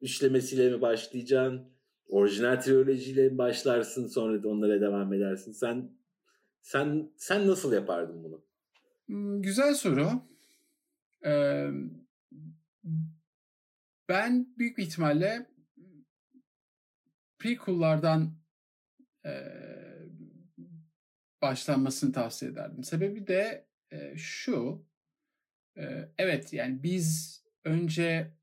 üçlemesiyle 0.00 0.70
mi 0.70 0.80
başlayacaksın? 0.80 1.72
Orijinal 2.08 2.60
trilojiyle 2.60 3.28
mi 3.28 3.38
başlarsın 3.38 4.06
sonra 4.06 4.42
da 4.42 4.48
onlara 4.48 4.80
devam 4.80 5.12
edersin? 5.12 5.52
Sen 5.52 5.90
sen 6.60 7.10
sen 7.16 7.46
nasıl 7.46 7.72
yapardın 7.72 8.24
bunu? 8.24 8.44
Hmm, 9.06 9.42
güzel 9.42 9.74
soru. 9.74 10.08
Ee, 11.26 11.66
ben 14.08 14.54
büyük 14.58 14.78
ihtimalle 14.78 15.46
prequel'lardan 17.38 18.38
e, 19.24 19.32
başlanmasını 21.42 22.12
tavsiye 22.12 22.50
ederdim. 22.50 22.84
Sebebi 22.84 23.26
de 23.26 23.66
e, 23.90 24.16
şu. 24.16 24.86
E, 25.76 26.08
evet 26.18 26.52
yani 26.52 26.82
biz 26.82 27.38
önce 27.64 28.34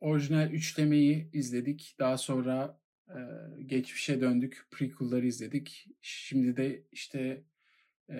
orijinal 0.00 0.50
üçlemeyi 0.50 1.30
izledik. 1.32 1.96
Daha 1.98 2.18
sonra 2.18 2.80
e, 3.08 3.18
geçmişe 3.66 4.20
döndük. 4.20 4.66
Prequel'ları 4.70 5.26
izledik. 5.26 5.88
Şimdi 6.00 6.56
de 6.56 6.86
işte 6.92 7.44
e, 8.10 8.16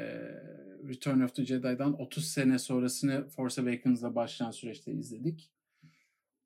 Return 0.89 1.21
of 1.21 1.35
the 1.35 1.45
Jedi'dan 1.45 2.01
30 2.01 2.29
sene 2.29 2.59
sonrasını 2.59 3.29
Force 3.29 3.63
Awakens'la 3.63 4.15
başlayan 4.15 4.51
süreçte 4.51 4.93
izledik. 4.93 5.51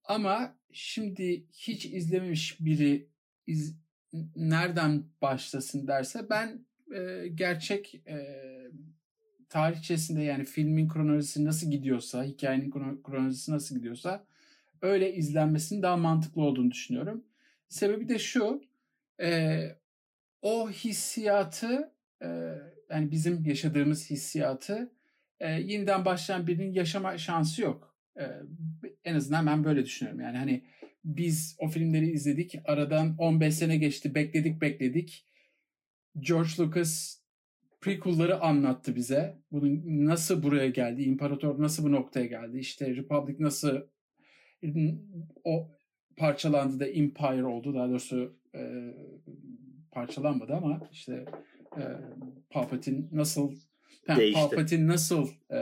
Ama 0.05 0.59
şimdi 0.73 1.47
hiç 1.53 1.87
izlememiş 1.87 2.61
biri 2.61 3.09
iz, 3.47 3.77
nereden 4.37 5.05
başlasın 5.23 5.87
derse 5.87 6.31
ben 6.31 6.67
e, 6.95 7.29
gerçek 7.29 7.95
e, 7.95 8.45
tarihçesinde 9.49 10.23
yani 10.23 10.45
filmin 10.45 10.89
kronolojisi 10.89 11.45
nasıl 11.45 11.71
gidiyorsa, 11.71 12.25
hikayenin 12.25 12.71
kronolojisi 13.03 13.53
nasıl 13.53 13.77
gidiyorsa 13.77 14.27
öyle 14.83 15.15
izlenmesinin 15.15 15.83
daha 15.83 15.97
mantıklı 15.97 16.43
olduğunu 16.43 16.71
düşünüyorum. 16.71 17.25
Sebebi 17.69 18.09
de 18.09 18.19
şu, 18.19 18.63
e, 19.21 19.61
o 20.43 20.71
hissiyatı, 20.71 21.93
e, 22.23 22.29
yani 22.91 23.11
bizim 23.11 23.45
yaşadığımız 23.45 24.11
hissiyatı 24.11 24.93
e, 25.41 25.51
yeniden 25.51 26.05
başlayan 26.05 26.47
birinin 26.47 26.73
yaşama 26.73 27.19
şansı 27.19 27.63
yok. 27.63 27.97
E, 28.19 28.25
en 29.05 29.15
azından 29.15 29.47
ben 29.47 29.65
böyle 29.65 29.85
düşünüyorum. 29.85 30.21
Yani 30.21 30.39
hani 30.39 30.65
biz 31.05 31.57
o 31.59 31.69
filmleri 31.69 32.11
izledik. 32.11 32.55
Aradan 32.65 33.15
15 33.19 33.55
sene 33.55 33.77
geçti. 33.77 34.15
Bekledik 34.15 34.61
bekledik. 34.61 35.27
George 36.19 36.51
Lucas 36.59 37.19
prequel'ları 37.81 38.41
anlattı 38.41 38.97
bize. 38.97 39.39
Bunun 39.53 40.07
nasıl 40.07 40.43
buraya 40.43 40.69
geldi? 40.69 41.03
İmparator 41.03 41.63
nasıl 41.63 41.85
bu 41.85 41.93
noktaya 41.93 42.27
geldi? 42.27 42.59
İşte 42.59 42.97
Republic 42.97 43.37
nasıl 43.39 43.81
o 45.45 45.71
parçalandı 46.17 46.81
da 46.81 46.87
Empire 46.87 47.45
oldu. 47.45 47.75
Daha 47.75 47.89
doğrusu 47.89 48.37
e, 48.55 48.61
parçalanmadı 49.91 50.55
ama 50.55 50.89
işte 50.93 51.25
e, 51.79 51.85
Palpatine 52.51 53.05
nasıl 53.13 53.55
Değişti. 54.17 54.41
Palpatine 54.41 54.87
nasıl 54.87 55.29
e, 55.51 55.59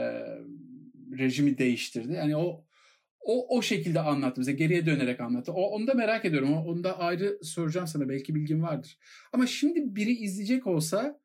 rejimi 1.17 1.57
değiştirdi? 1.57 2.13
Yani 2.13 2.37
o 2.37 2.65
o 3.21 3.57
o 3.57 3.61
şekilde 3.61 3.99
anlattı 3.99 4.41
bize. 4.41 4.51
Geriye 4.51 4.85
dönerek 4.85 5.19
anlattı. 5.19 5.53
O, 5.53 5.61
onu 5.61 5.87
da 5.87 5.93
merak 5.93 6.25
ediyorum. 6.25 6.53
Onu 6.53 6.83
da 6.83 6.99
ayrı 6.99 7.39
soracağım 7.43 7.87
sana. 7.87 8.09
Belki 8.09 8.35
bilgin 8.35 8.61
vardır. 8.61 8.97
Ama 9.33 9.47
şimdi 9.47 9.95
biri 9.95 10.11
izleyecek 10.11 10.67
olsa 10.67 11.19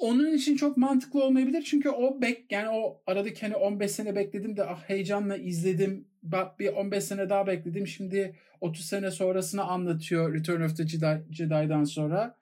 onun 0.00 0.34
için 0.34 0.56
çok 0.56 0.76
mantıklı 0.76 1.24
olmayabilir. 1.24 1.62
Çünkü 1.62 1.88
o 1.88 2.22
bek 2.22 2.52
yani 2.52 2.68
o 2.68 3.02
aradaki 3.06 3.40
hani 3.40 3.56
15 3.56 3.90
sene 3.90 4.16
bekledim 4.16 4.56
de 4.56 4.64
ah 4.64 4.88
heyecanla 4.88 5.36
izledim. 5.36 6.08
Bak 6.22 6.58
bir 6.58 6.68
15 6.68 7.04
sene 7.04 7.28
daha 7.28 7.46
bekledim. 7.46 7.86
Şimdi 7.86 8.36
30 8.60 8.86
sene 8.86 9.10
sonrasını 9.10 9.64
anlatıyor 9.64 10.34
Return 10.34 10.60
of 10.60 10.76
the 10.76 10.86
Jedi, 10.88 11.24
Jedi'dan 11.30 11.84
sonra. 11.84 12.38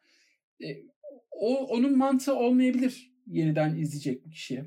E, 0.65 0.92
o 1.43 1.67
onun 1.67 1.99
mantığı 1.99 2.35
olmayabilir 2.35 3.13
yeniden 3.27 3.77
izleyecek 3.77 4.27
bir 4.27 4.31
kişiye. 4.31 4.65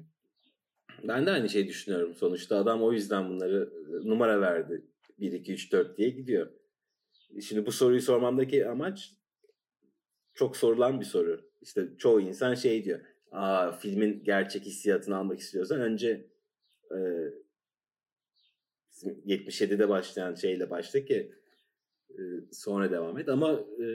Ben 1.04 1.26
de 1.26 1.32
aynı 1.32 1.50
şeyi 1.50 1.68
düşünüyorum. 1.68 2.14
Sonuçta 2.16 2.58
adam 2.58 2.84
o 2.84 2.92
yüzden 2.92 3.30
bunları 3.30 3.74
e, 3.88 4.10
numara 4.10 4.42
verdi. 4.42 4.86
1, 5.20 5.32
2, 5.32 5.54
3, 5.54 5.72
4 5.72 5.98
diye 5.98 6.10
gidiyor. 6.10 6.52
Şimdi 7.42 7.66
bu 7.66 7.72
soruyu 7.72 8.02
sormamdaki 8.02 8.68
amaç 8.68 9.14
çok 10.34 10.58
sorulan 10.58 11.00
bir 11.00 11.06
soru. 11.06 11.50
İşte 11.62 11.88
çoğu 11.98 12.22
insan 12.22 12.56
şey 12.56 12.84
diyor. 12.84 13.00
Aa, 13.32 13.72
filmin 13.72 14.24
gerçek 14.24 14.66
hissiyatını 14.66 15.18
almak 15.18 15.40
istiyorsan 15.40 15.82
önce 15.82 16.28
e, 16.92 16.98
77'de 19.26 19.90
başlayan 19.90 20.36
şeyle 20.36 20.70
başla 20.70 21.06
ki 21.06 21.32
e, 22.10 22.22
sonra 22.52 22.92
devam 22.92 23.18
et. 23.18 23.30
Ama 23.30 23.52
e, 23.54 23.86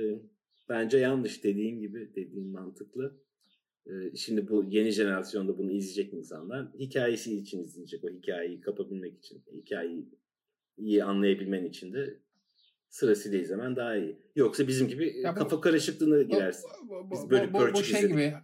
bence 0.71 0.99
yanlış 0.99 1.45
dediğin 1.45 1.81
gibi 1.81 2.11
dediğin 2.15 2.47
mantıklı. 2.47 3.21
Ee, 3.87 4.17
şimdi 4.17 4.49
bu 4.49 4.65
yeni 4.65 4.91
jenerasyonda 4.91 5.59
bunu 5.59 5.73
izleyecek 5.73 6.15
insanlar 6.15 6.73
hikayesi 6.79 7.37
için 7.37 7.65
izleyecek. 7.65 8.05
O 8.05 8.09
hikayeyi 8.09 8.61
kapabilmek 8.61 9.19
için, 9.19 9.43
hikayeyi 9.53 10.09
iyi 10.77 11.05
anlayabilmen 11.05 11.65
için 11.65 11.93
de 11.93 12.21
Sırasıyla 12.91 13.39
izlemen 13.39 13.77
daha 13.77 13.97
iyi. 13.97 14.17
Yoksa 14.37 14.69
bizim 14.69 14.89
gibi 14.89 15.17
ya 15.19 15.35
bu, 15.35 15.39
kafa 15.39 15.61
karışıklığına 15.61 16.23
girersin. 16.23 16.71
Bu, 16.89 17.11
bu, 17.11 17.11
Biz 17.11 17.31
böyle 17.31 17.53
bu, 17.53 17.59
bu, 17.59 17.73
bu 17.75 17.83
şey 17.83 17.99
izledik. 17.99 18.11
gibi 18.11 18.35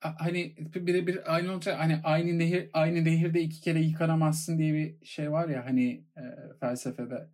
hani 0.00 0.56
bir 0.74 1.06
bir 1.06 1.34
aynı 1.34 1.52
olacak 1.52 1.78
hani 1.78 2.00
aynı 2.04 2.38
nehir 2.38 2.70
aynı 2.72 3.04
nehirde 3.04 3.40
iki 3.40 3.60
kere 3.60 3.80
yıkanamazsın 3.80 4.58
diye 4.58 4.74
bir 4.74 5.06
şey 5.06 5.30
var 5.32 5.48
ya 5.48 5.64
hani 5.66 6.06
e, 6.16 6.22
felsefede. 6.60 7.30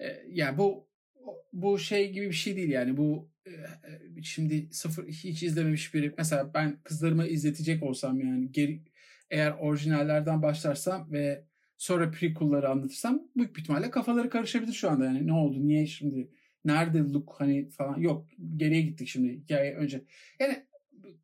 E, 0.00 0.06
yani 0.28 0.58
bu 0.58 0.88
bu 1.52 1.78
şey 1.78 2.12
gibi 2.12 2.26
bir 2.26 2.34
şey 2.34 2.56
değil 2.56 2.70
yani 2.70 2.96
bu 2.96 3.30
şimdi 4.22 4.68
sıfır 4.70 5.08
hiç 5.08 5.42
izlememiş 5.42 5.94
biri 5.94 6.14
mesela 6.18 6.54
ben 6.54 6.78
kızlarıma 6.84 7.26
izletecek 7.26 7.82
olsam 7.82 8.20
yani 8.20 8.52
geri, 8.52 8.80
eğer 9.30 9.50
orijinallerden 9.50 10.42
başlarsam 10.42 11.12
ve 11.12 11.44
sonra 11.78 12.10
prequel'ları 12.10 12.68
anlatırsam 12.68 13.22
büyük 13.36 13.56
bir 13.56 13.60
ihtimalle 13.60 13.90
kafaları 13.90 14.30
karışabilir 14.30 14.72
şu 14.72 14.90
anda 14.90 15.04
yani. 15.04 15.26
Ne 15.26 15.32
oldu 15.32 15.66
niye 15.66 15.86
şimdi 15.86 16.28
nerede 16.64 16.98
Luke 16.98 17.32
hani 17.38 17.68
falan. 17.70 18.00
Yok 18.00 18.26
geriye 18.56 18.82
gittik 18.82 19.08
şimdi 19.08 19.32
hikaye 19.32 19.74
önce. 19.74 20.04
Yani 20.40 20.66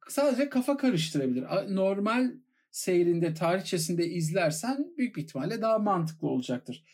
sadece 0.08 0.48
kafa 0.48 0.76
karıştırabilir. 0.76 1.44
Normal 1.68 2.32
seyrinde 2.70 3.34
tarihçesinde 3.34 4.06
izlersen 4.06 4.86
büyük 4.98 5.16
bir 5.16 5.22
ihtimalle 5.22 5.62
daha 5.62 5.78
mantıklı 5.78 6.28
olacaktır. 6.28 6.84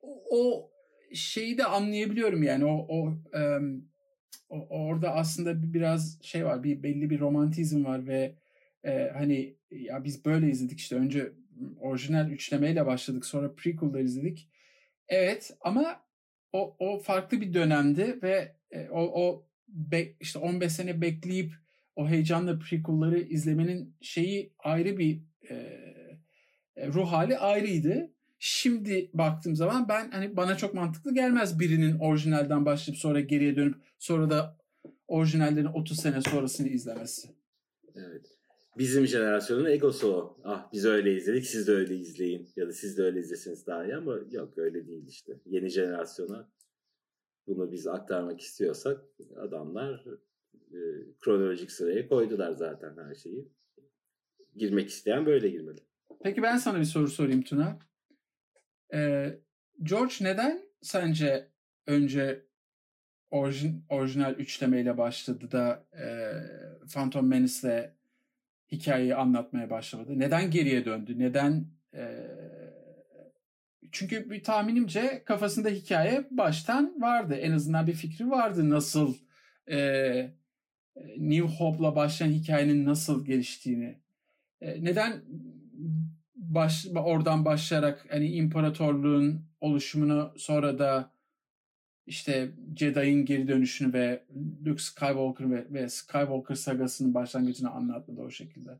O, 0.00 0.22
o 0.30 0.70
şeyi 1.14 1.58
de 1.58 1.64
anlayabiliyorum 1.64 2.42
yani. 2.42 2.64
O 2.64 2.86
o, 2.88 3.18
um, 3.38 3.88
orada 4.48 5.14
aslında 5.14 5.72
biraz 5.72 6.18
şey 6.22 6.44
var 6.44 6.64
bir 6.64 6.82
belli 6.82 7.10
bir 7.10 7.20
romantizm 7.20 7.84
var 7.84 8.06
ve 8.06 8.34
e, 8.84 9.10
hani 9.14 9.56
ya 9.70 10.04
biz 10.04 10.24
böyle 10.24 10.50
izledik 10.50 10.80
işte 10.80 10.96
önce 10.96 11.32
orijinal 11.80 12.30
üçlemeyle 12.30 12.86
başladık 12.86 13.26
sonra 13.26 13.54
prequel'ları 13.54 14.02
izledik. 14.02 14.48
Evet 15.08 15.56
ama 15.60 16.00
o, 16.52 16.76
o 16.78 16.98
farklı 16.98 17.40
bir 17.40 17.54
dönemdi 17.54 18.18
ve 18.22 18.56
e, 18.70 18.88
o, 18.88 19.00
o 19.00 19.46
be, 19.68 20.12
işte 20.20 20.38
15 20.38 20.72
sene 20.72 21.00
bekleyip 21.00 21.52
o 21.96 22.08
heyecanla 22.08 22.58
prequel'ları 22.58 23.20
izlemenin 23.20 23.96
şeyi 24.00 24.52
ayrı 24.58 24.98
bir 24.98 25.22
e, 25.50 25.54
e, 26.76 26.88
ruh 26.88 27.12
hali 27.12 27.38
ayrıydı. 27.38 28.12
Şimdi 28.38 29.10
baktığım 29.14 29.56
zaman 29.56 29.88
ben 29.88 30.10
hani 30.10 30.36
bana 30.36 30.56
çok 30.56 30.74
mantıklı 30.74 31.14
gelmez 31.14 31.60
birinin 31.60 31.98
orijinalden 31.98 32.66
başlayıp 32.66 32.98
sonra 32.98 33.20
geriye 33.20 33.56
dönüp 33.56 33.76
sonra 33.98 34.30
da 34.30 34.56
orijinallerin 35.08 35.66
30 35.66 36.00
sene 36.00 36.22
sonrasını 36.22 36.68
izlemesi. 36.68 37.28
Evet 37.94 38.38
bizim 38.78 39.06
jenerasyonun 39.06 39.64
egosu 39.64 40.14
o. 40.14 40.36
Ah 40.44 40.72
biz 40.72 40.84
öyle 40.84 41.16
izledik 41.16 41.46
siz 41.46 41.66
de 41.68 41.72
öyle 41.72 41.96
izleyin. 41.96 42.48
Ya 42.56 42.68
da 42.68 42.72
siz 42.72 42.98
de 42.98 43.02
öyle 43.02 43.20
izlesiniz 43.20 43.66
daha 43.66 43.84
iyi 43.84 43.96
ama 43.96 44.18
yok 44.30 44.58
öyle 44.58 44.86
değil 44.86 45.06
işte. 45.08 45.40
Yeni 45.46 45.68
jenerasyona 45.68 46.48
bunu 47.46 47.72
biz 47.72 47.86
aktarmak 47.86 48.40
istiyorsak 48.40 49.00
adamlar 49.36 50.04
e, 50.54 50.78
kronolojik 51.20 51.70
sıraya 51.70 52.08
koydular 52.08 52.52
zaten 52.52 52.96
her 52.96 53.14
şeyi. 53.14 53.48
Girmek 54.56 54.88
isteyen 54.88 55.26
böyle 55.26 55.48
girmeli. 55.48 55.80
Peki 56.22 56.42
ben 56.42 56.56
sana 56.56 56.78
bir 56.78 56.84
soru 56.84 57.08
sorayım 57.08 57.42
Tuna. 57.42 57.78
Ee, 58.94 59.38
George 59.82 60.14
neden 60.20 60.62
sence 60.82 61.48
önce 61.86 62.44
orijin, 63.30 63.84
orijinal 63.88 64.34
üçlemeyle 64.34 64.98
başladı 64.98 65.50
da 65.52 65.84
e, 65.92 66.06
Phantom 66.92 67.26
Menace'le 67.26 67.90
hikayeyi 68.72 69.14
anlatmaya 69.14 69.70
başlamadı? 69.70 70.18
Neden 70.18 70.50
geriye 70.50 70.84
döndü? 70.84 71.18
Neden 71.18 71.66
e, 71.94 72.26
çünkü 73.92 74.30
bir 74.30 74.42
tahminimce 74.42 75.22
kafasında 75.24 75.68
hikaye 75.68 76.28
baştan 76.30 77.02
vardı. 77.02 77.34
En 77.34 77.52
azından 77.52 77.86
bir 77.86 77.92
fikri 77.92 78.30
vardı 78.30 78.70
nasıl 78.70 79.14
e, 79.70 80.38
New 81.16 81.48
Hope'la 81.48 81.96
başlayan 81.96 82.30
hikayenin 82.30 82.84
nasıl 82.84 83.24
geliştiğini. 83.24 83.98
E, 84.60 84.84
neden 84.84 85.22
baş, 86.48 86.86
oradan 86.96 87.44
başlayarak 87.44 88.06
hani 88.10 88.32
imparatorluğun 88.32 89.40
oluşumunu 89.60 90.32
sonra 90.36 90.78
da 90.78 91.10
işte 92.06 92.52
Jedi'ın 92.76 93.24
geri 93.24 93.48
dönüşünü 93.48 93.92
ve 93.92 94.24
Luke 94.66 94.82
Skywalker 94.82 95.50
ve, 95.50 95.66
ve 95.70 95.88
Skywalker 95.88 96.54
sagasının 96.54 97.14
başlangıcını 97.14 97.70
anlatmadı 97.70 98.20
o 98.20 98.30
şekilde. 98.30 98.70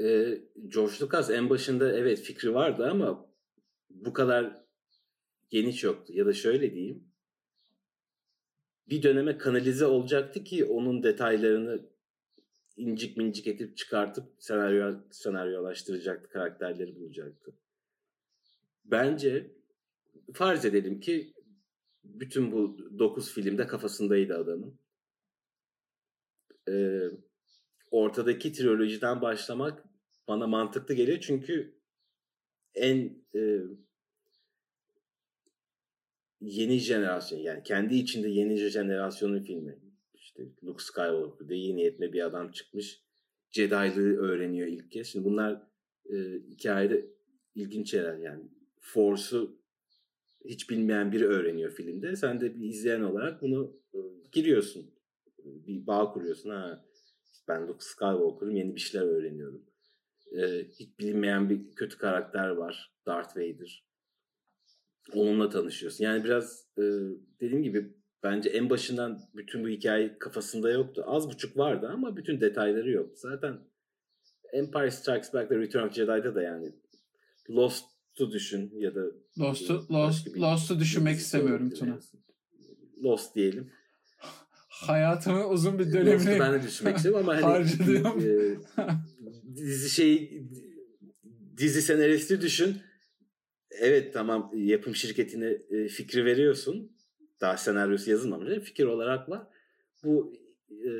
Ee, 0.00 0.38
George 0.68 0.94
Lucas 1.00 1.30
en 1.30 1.50
başında 1.50 1.92
evet 1.92 2.20
fikri 2.20 2.54
vardı 2.54 2.90
ama 2.90 3.26
bu 3.90 4.12
kadar 4.12 4.56
geniş 5.50 5.84
yoktu. 5.84 6.12
Ya 6.16 6.26
da 6.26 6.32
şöyle 6.32 6.74
diyeyim. 6.74 7.04
Bir 8.88 9.02
döneme 9.02 9.38
kanalize 9.38 9.86
olacaktı 9.86 10.44
ki 10.44 10.64
onun 10.64 11.02
detaylarını 11.02 11.80
incik 12.80 13.16
mincik 13.16 13.46
ekip 13.46 13.76
çıkartıp 13.76 14.24
senaryo 14.38 15.00
senaryolaştıracaktı, 15.10 16.28
karakterleri 16.28 16.96
bulacaktı. 16.96 17.52
Bence 18.84 19.50
farz 20.32 20.64
edelim 20.64 21.00
ki 21.00 21.34
bütün 22.04 22.52
bu 22.52 22.78
9 22.98 23.32
filmde 23.32 23.66
kafasındaydı 23.66 24.38
adamın. 24.38 24.78
Ee, 26.68 27.08
ortadaki 27.90 28.52
trilojiden 28.52 29.22
başlamak 29.22 29.84
bana 30.28 30.46
mantıklı 30.46 30.94
geliyor 30.94 31.18
çünkü 31.20 31.74
en 32.74 33.24
e, 33.34 33.60
yeni 36.40 36.78
jenerasyon 36.78 37.38
yani 37.38 37.62
kendi 37.62 37.94
içinde 37.94 38.28
yeni 38.28 38.56
jenerasyonun 38.56 39.42
filmi. 39.42 39.89
İşte 40.30 40.42
Luke 40.64 40.84
Skywalker'da 40.84 41.54
iyi 41.54 41.76
niyetli 41.76 42.12
bir 42.12 42.26
adam 42.26 42.50
çıkmış. 42.50 43.02
Jedi'lığı 43.50 44.16
öğreniyor 44.16 44.68
ilk 44.68 44.92
kez. 44.92 45.06
Şimdi 45.06 45.24
bunlar 45.24 45.62
e, 46.10 46.16
hikayede 46.50 47.06
ilginç 47.54 47.90
şeyler 47.90 48.16
yani. 48.16 48.44
Force'u 48.80 49.60
hiç 50.44 50.70
bilmeyen 50.70 51.12
biri 51.12 51.26
öğreniyor 51.26 51.70
filmde. 51.70 52.16
Sen 52.16 52.40
de 52.40 52.54
bir 52.54 52.68
izleyen 52.68 53.00
olarak 53.00 53.42
bunu 53.42 53.76
e, 53.94 53.98
giriyorsun. 54.32 54.90
Bir 55.44 55.86
bağ 55.86 56.12
kuruyorsun. 56.12 56.50
Ha, 56.50 56.84
ben 57.48 57.68
Luke 57.68 57.84
Skywalker'ım 57.84 58.56
yeni 58.56 58.74
bir 58.74 58.80
şeyler 58.80 59.06
öğreniyorum. 59.06 59.62
Ee, 60.32 60.66
hiç 60.78 60.98
bilinmeyen 60.98 61.50
bir 61.50 61.74
kötü 61.74 61.98
karakter 61.98 62.48
var. 62.48 62.92
Darth 63.06 63.36
Vader. 63.36 63.84
Onunla 65.14 65.48
tanışıyorsun. 65.48 66.04
Yani 66.04 66.24
biraz 66.24 66.66
e, 66.78 66.82
dediğim 67.40 67.62
gibi 67.62 67.94
bence 68.22 68.50
en 68.50 68.70
başından 68.70 69.20
bütün 69.34 69.64
bu 69.64 69.68
hikaye 69.68 70.18
kafasında 70.18 70.70
yoktu. 70.70 71.04
Az 71.06 71.30
buçuk 71.30 71.56
vardı 71.56 71.90
ama 71.92 72.16
bütün 72.16 72.40
detayları 72.40 72.90
yok. 72.90 73.18
Zaten 73.18 73.58
Empire 74.52 74.90
Strikes 74.90 75.34
Back 75.34 75.50
ve 75.50 75.58
Return 75.58 75.86
of 75.86 75.94
Jedi'da 75.94 76.34
da 76.34 76.42
yani 76.42 76.72
Lost 77.50 77.84
Lost'u 78.20 78.32
düşün 78.32 78.72
ya 78.78 78.94
da 78.94 79.00
Lost'u 79.38 79.86
Lost, 79.90 80.36
Lost'u 80.36 80.80
düşünmek 80.80 81.18
istemiyorum 81.18 81.70
Tuna. 81.70 81.98
Lost 83.02 83.34
diyelim. 83.34 83.70
Hayatımın 84.68 85.50
uzun 85.50 85.78
bir 85.78 85.92
dönemini 85.92 86.14
Lost'u 86.14 86.40
ben 86.40 86.52
de 86.52 86.62
düşünmek 86.62 86.96
istiyorum 86.96 87.28
ama 87.28 87.42
hani 87.42 87.66
e, 88.24 88.56
dizi 89.56 89.90
şey 89.90 90.42
dizi 91.56 91.82
senaristi 91.82 92.40
düşün. 92.40 92.76
Evet 93.70 94.14
tamam 94.14 94.50
yapım 94.54 94.94
şirketine 94.94 95.58
e, 95.70 95.88
fikri 95.88 96.24
veriyorsun. 96.24 96.92
Daha 97.40 97.56
senaryosu 97.56 98.10
yazılmamış. 98.10 98.58
Fikir 98.58 98.84
olarak 98.84 99.28
var. 99.28 99.46
Bu 100.04 100.32
e, 100.70 100.90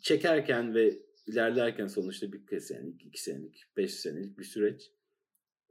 çekerken 0.00 0.74
ve 0.74 0.98
ilerlerken 1.26 1.86
sonuçta 1.86 2.32
bir 2.32 2.60
senelik, 2.60 3.04
iki 3.04 3.22
senelik, 3.22 3.64
beş 3.76 3.94
senelik 3.94 4.38
bir 4.38 4.44
süreç 4.44 4.92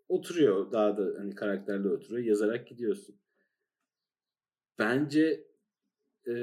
oturuyor. 0.09 0.71
Daha 0.71 0.97
da 0.97 1.19
hani 1.19 1.35
karakterle 1.35 1.87
oturuyor. 1.87 2.25
Yazarak 2.25 2.67
gidiyorsun. 2.67 3.15
Bence 4.79 5.47
e, 6.27 6.33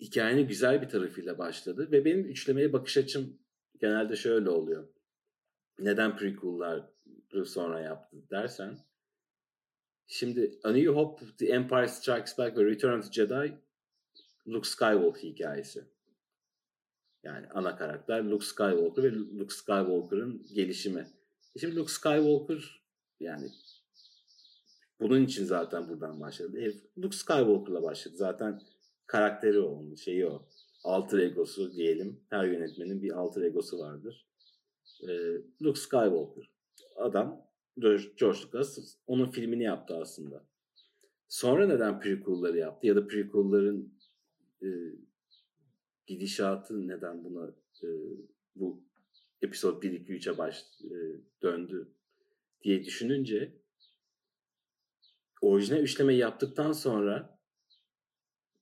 hikayenin 0.00 0.48
güzel 0.48 0.82
bir 0.82 0.88
tarafıyla 0.88 1.38
başladı. 1.38 1.88
Ve 1.92 2.04
benim 2.04 2.24
üçlemeye 2.24 2.72
bakış 2.72 2.96
açım 2.96 3.38
genelde 3.80 4.16
şöyle 4.16 4.50
oluyor. 4.50 4.88
Neden 5.78 6.16
prequel'ları 6.16 7.46
sonra 7.46 7.80
yaptı 7.80 8.16
dersen. 8.30 8.78
Şimdi 10.06 10.58
A 10.64 10.72
New 10.72 10.90
Hope, 10.90 11.24
The 11.38 11.46
Empire 11.46 11.88
Strikes 11.88 12.38
Back 12.38 12.58
ve 12.58 12.64
Return 12.64 12.98
of 12.98 13.04
the 13.04 13.12
Jedi 13.12 13.58
Luke 14.48 14.68
Skywalker 14.68 15.22
hikayesi. 15.22 15.84
Yani 17.22 17.46
ana 17.54 17.76
karakter 17.76 18.24
Luke 18.24 18.46
Skywalker 18.46 19.02
ve 19.02 19.10
Luke 19.10 19.54
Skywalker'ın 19.54 20.46
gelişimi. 20.54 21.06
Şimdi 21.60 21.76
Luke 21.76 21.92
Skywalker 21.92 22.82
yani 23.20 23.50
bunun 25.00 25.24
için 25.24 25.44
zaten 25.44 25.88
buradan 25.88 26.20
başladı. 26.20 26.74
Luke 26.98 27.16
Skywalker'la 27.16 27.82
başladı. 27.82 28.16
Zaten 28.16 28.62
karakteri 29.06 29.60
o, 29.60 29.68
onun 29.68 29.94
şeyi 29.94 30.26
o. 30.26 30.48
Alter 30.84 31.18
egosu 31.18 31.72
diyelim. 31.72 32.20
Her 32.30 32.44
yönetmenin 32.44 33.02
bir 33.02 33.10
alter 33.10 33.42
egosu 33.42 33.78
vardır. 33.78 34.26
Luke 35.62 35.80
Skywalker. 35.80 36.50
Adam 36.96 37.46
George 37.80 38.02
Lucas 38.22 38.96
onun 39.06 39.30
filmini 39.30 39.62
yaptı 39.62 39.96
aslında. 39.96 40.44
Sonra 41.28 41.66
neden 41.66 42.00
prequel'ları 42.00 42.58
yaptı 42.58 42.86
ya 42.86 42.96
da 42.96 43.06
prequel'ların 43.06 43.94
e, 44.62 44.68
gidişatı 46.06 46.88
neden 46.88 47.24
buna 47.24 47.48
e, 47.82 47.88
bu 48.56 48.84
episod 49.42 49.82
1 49.82 49.92
2 49.92 50.12
3'e 50.12 50.38
baş 50.38 50.64
e, 50.84 51.20
döndü 51.42 51.92
diye 52.62 52.84
düşününce 52.84 53.52
orijinal 55.40 55.80
üçlemeyi 55.80 56.18
yaptıktan 56.18 56.72
sonra 56.72 57.40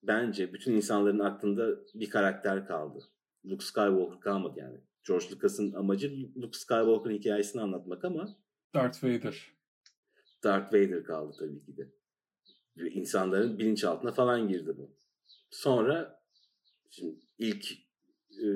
bence 0.02 0.52
bütün 0.52 0.72
insanların 0.74 1.18
aklında 1.18 1.80
bir 1.94 2.10
karakter 2.10 2.66
kaldı. 2.66 3.04
Luke 3.44 3.64
Skywalker 3.64 4.20
kalmadı 4.20 4.60
yani. 4.60 4.80
George 5.06 5.26
Lucas'ın 5.30 5.72
amacı 5.72 6.12
Luke 6.36 6.58
Skywalker'ın 6.58 7.14
hikayesini 7.14 7.62
anlatmak 7.62 8.04
ama 8.04 8.36
Darth 8.74 9.04
Vader. 9.04 9.54
Darth 10.42 10.74
Vader 10.74 11.04
kaldı 11.04 11.36
tabii 11.38 11.64
ki 11.64 11.76
de. 11.76 11.90
İnsanların 12.90 13.58
bilinçaltına 13.58 14.12
falan 14.12 14.48
girdi 14.48 14.74
bu. 14.76 14.96
Sonra 15.50 16.22
şimdi 16.90 17.20
ilk 17.38 17.72
e, 18.30 18.46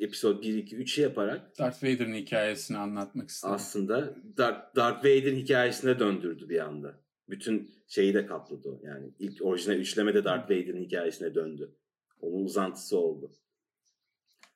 episod 0.00 0.42
1, 0.42 0.54
2, 0.54 0.76
3'ü 0.76 1.00
yaparak 1.00 1.58
Darth 1.58 1.84
Vader'ın 1.84 2.14
hikayesini 2.14 2.78
anlatmak 2.78 3.28
istedim. 3.28 3.54
Aslında 3.54 4.16
Darth, 4.36 4.76
Darth 4.76 4.98
Vader'ın 4.98 5.36
hikayesine 5.36 5.98
döndürdü 5.98 6.48
bir 6.48 6.60
anda. 6.60 7.04
Bütün 7.28 7.74
şeyi 7.88 8.14
de 8.14 8.26
kapladı. 8.26 8.80
Yani 8.82 9.10
ilk 9.18 9.42
orijinal 9.44 9.76
üçlemede 9.76 10.24
Darth 10.24 10.44
Vader'ın 10.44 10.80
hikayesine 10.80 11.34
döndü. 11.34 11.76
Onun 12.20 12.44
uzantısı 12.44 12.98
oldu. 12.98 13.32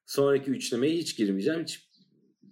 Sonraki 0.07 0.51
üçlemeye 0.51 0.95
hiç 0.97 1.17
girmeyeceğim. 1.17 1.63
Hiç 1.63 1.88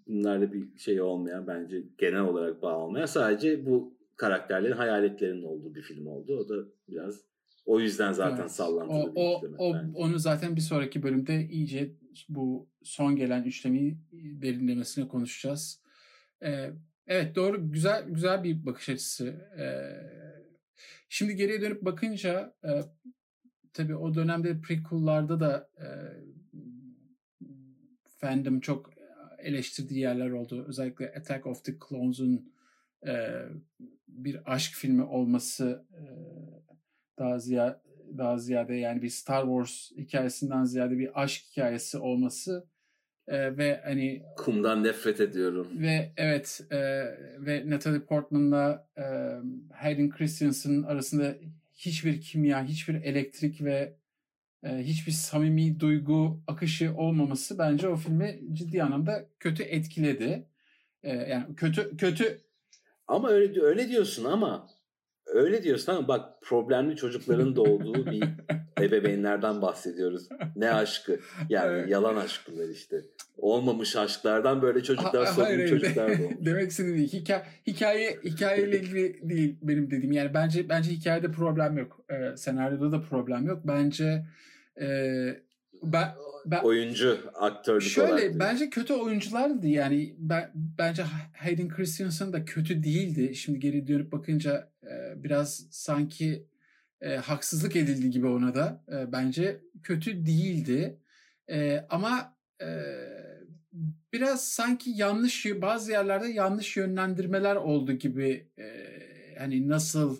bunlarla 0.07 0.53
bir 0.53 0.79
şey 0.79 1.01
olmayan 1.01 1.47
bence 1.47 1.83
genel 1.99 2.21
olarak 2.21 2.63
bağ 2.63 2.79
olmayan 2.79 3.07
sadece 3.07 3.67
bu 3.67 3.97
karakterlerin 4.17 4.77
hayaletlerinin 4.77 5.43
olduğu 5.43 5.75
bir 5.75 5.83
film 5.83 6.07
oldu. 6.07 6.39
O 6.39 6.49
da 6.49 6.65
biraz 6.89 7.21
o 7.67 7.81
yüzden 7.81 8.13
zaten 8.13 8.41
evet. 8.41 8.51
sallantılı 8.51 9.13
o, 9.15 9.43
bir 9.43 9.47
üçleme. 9.47 9.57
O, 9.59 9.75
bence. 9.75 9.93
onu 9.95 10.19
zaten 10.19 10.57
bir 10.57 10.61
sonraki 10.61 11.03
bölümde 11.03 11.49
iyice 11.49 11.93
bu 12.29 12.69
son 12.83 13.17
gelen 13.17 13.43
üçlemeyi 13.45 13.97
derinlemesine 14.13 15.09
konuşacağız. 15.09 15.81
Ee, 16.43 16.71
evet 17.07 17.37
doğru 17.37 17.73
güzel 17.73 18.05
güzel 18.09 18.45
bir 18.45 18.67
bakış 18.67 18.89
açısı. 18.89 19.27
Ee, 19.59 20.37
şimdi 21.09 21.37
geriye 21.37 21.61
dönüp 21.61 21.83
bakınca 21.83 22.55
e, 22.65 22.71
tabii 23.73 23.97
o 23.97 24.15
dönemde 24.15 24.61
prequel'larda 24.61 25.41
da 25.41 25.71
e, 25.79 25.87
fandom 28.19 28.61
çok 28.61 28.96
eleştirdiği 29.47 30.01
yerler 30.01 30.31
oldu. 30.31 30.65
Özellikle 30.69 31.15
Attack 31.15 31.47
of 31.47 31.65
the 31.65 31.75
Clones'un 31.89 32.53
e, 33.07 33.43
bir 34.09 34.55
aşk 34.55 34.73
filmi 34.73 35.03
olması 35.03 35.85
e, 35.93 36.03
daha 37.19 37.39
ziyade 37.39 37.87
daha 38.19 38.39
ziyade 38.39 38.75
yani 38.75 39.03
bir 39.03 39.09
Star 39.09 39.43
Wars 39.43 39.91
hikayesinden 39.91 40.65
ziyade 40.65 40.99
bir 40.99 41.23
aşk 41.23 41.43
hikayesi 41.51 41.99
olması 41.99 42.67
e, 43.29 43.57
ve 43.57 43.81
hani 43.85 44.23
kumdan 44.37 44.85
nefret 44.85 45.21
ediyorum. 45.21 45.69
Ve 45.75 46.13
evet 46.17 46.61
e, 46.71 46.79
ve 47.39 47.63
Natalie 47.67 48.01
Portman'la 48.01 48.89
e, 48.99 49.05
Hayden 49.75 50.11
Christensen 50.11 50.83
arasında 50.83 51.35
hiçbir 51.75 52.21
kimya, 52.21 52.65
hiçbir 52.65 52.95
elektrik 52.95 53.65
ve 53.65 53.97
e, 54.63 54.79
hiçbir 54.79 55.13
samimi 55.13 55.81
duygu 55.81 56.43
akışı 56.47 56.95
olmaması 56.97 57.59
bence 57.59 57.89
o 57.89 57.97
filmi 57.97 58.41
ciddi 58.53 58.83
anlamda 58.83 59.27
kötü 59.41 59.63
etkiledi. 59.63 60.49
E, 61.03 61.17
yani 61.17 61.57
kötü 61.57 61.97
kötü 61.97 62.41
ama 63.07 63.29
öyle 63.29 63.63
öyle 63.63 63.89
diyorsun 63.89 64.25
ama 64.25 64.69
öyle 65.37 65.63
diyorsun 65.63 65.93
ama 65.93 66.09
bak 66.09 66.43
problemli 66.43 66.97
çocukların 66.97 67.57
doğduğu 67.57 68.07
bir 68.07 68.25
ebeveynlerden 68.81 69.63
bahsediyoruz. 69.63 70.29
Ne 70.57 70.71
aşkı? 70.71 71.21
Yani 71.49 71.73
evet. 71.73 71.89
yalan 71.89 72.17
aşklar 72.17 72.69
işte. 72.69 72.97
Olmamış 73.39 73.97
aşklardan 73.97 74.63
böyle 74.63 74.83
çocuklar 74.83 75.27
sorun 75.27 75.67
çocuklar 75.67 76.19
doğmuş. 76.19 76.35
Demek 76.41 76.71
istediğim 76.71 76.99
değil. 76.99 77.13
Hikaye, 77.13 77.43
hikaye 77.67 78.19
hikayeyle 78.25 78.81
ilgili 78.81 79.31
değil 79.31 79.59
benim 79.63 79.91
dediğim. 79.91 80.13
Yani 80.13 80.35
bence 80.35 80.69
bence 80.69 80.91
hikayede 80.91 81.31
problem 81.31 81.79
yok. 81.79 82.05
Ee, 82.11 82.37
senaryoda 82.37 82.93
da 82.93 83.01
problem 83.03 83.47
yok. 83.47 83.61
Bence 83.65 84.27
e, 84.81 84.87
ben 85.83 86.15
ben, 86.47 86.63
oyuncu, 86.63 87.21
aktörlük 87.35 87.83
Şöyle 87.83 88.13
olarak 88.13 88.41
bence 88.41 88.71
kötü 88.71 88.95
oyunculardı 88.95 89.67
yani 89.67 90.15
ben, 90.19 90.51
bence 90.55 91.05
Hayden 91.37 91.69
Christensen 91.69 92.33
da 92.33 92.45
kötü 92.45 92.83
değildi. 92.83 93.35
Şimdi 93.35 93.59
geri 93.59 93.87
dönüp 93.87 94.13
bakınca 94.13 94.71
e, 94.83 95.25
biraz 95.25 95.67
sanki 95.71 96.47
e, 97.01 97.17
haksızlık 97.17 97.77
edildi 97.77 98.11
gibi 98.11 98.27
ona 98.27 98.55
da. 98.55 98.85
E, 98.93 99.13
bence 99.13 99.61
kötü 99.83 100.27
değildi. 100.27 100.99
E, 101.51 101.87
ama 101.91 102.37
e, 102.63 102.69
biraz 104.13 104.49
sanki 104.49 104.91
yanlış 104.91 105.47
bazı 105.47 105.91
yerlerde 105.93 106.29
yanlış 106.29 106.77
yönlendirmeler 106.77 107.57
oldu 107.57 107.93
gibi. 107.93 108.49
E, 108.59 108.67
hani 109.39 109.69
nasıl 109.69 110.17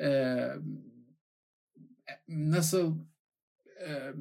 e, 0.00 0.38
nasıl 2.28 2.98
e, 3.80 4.12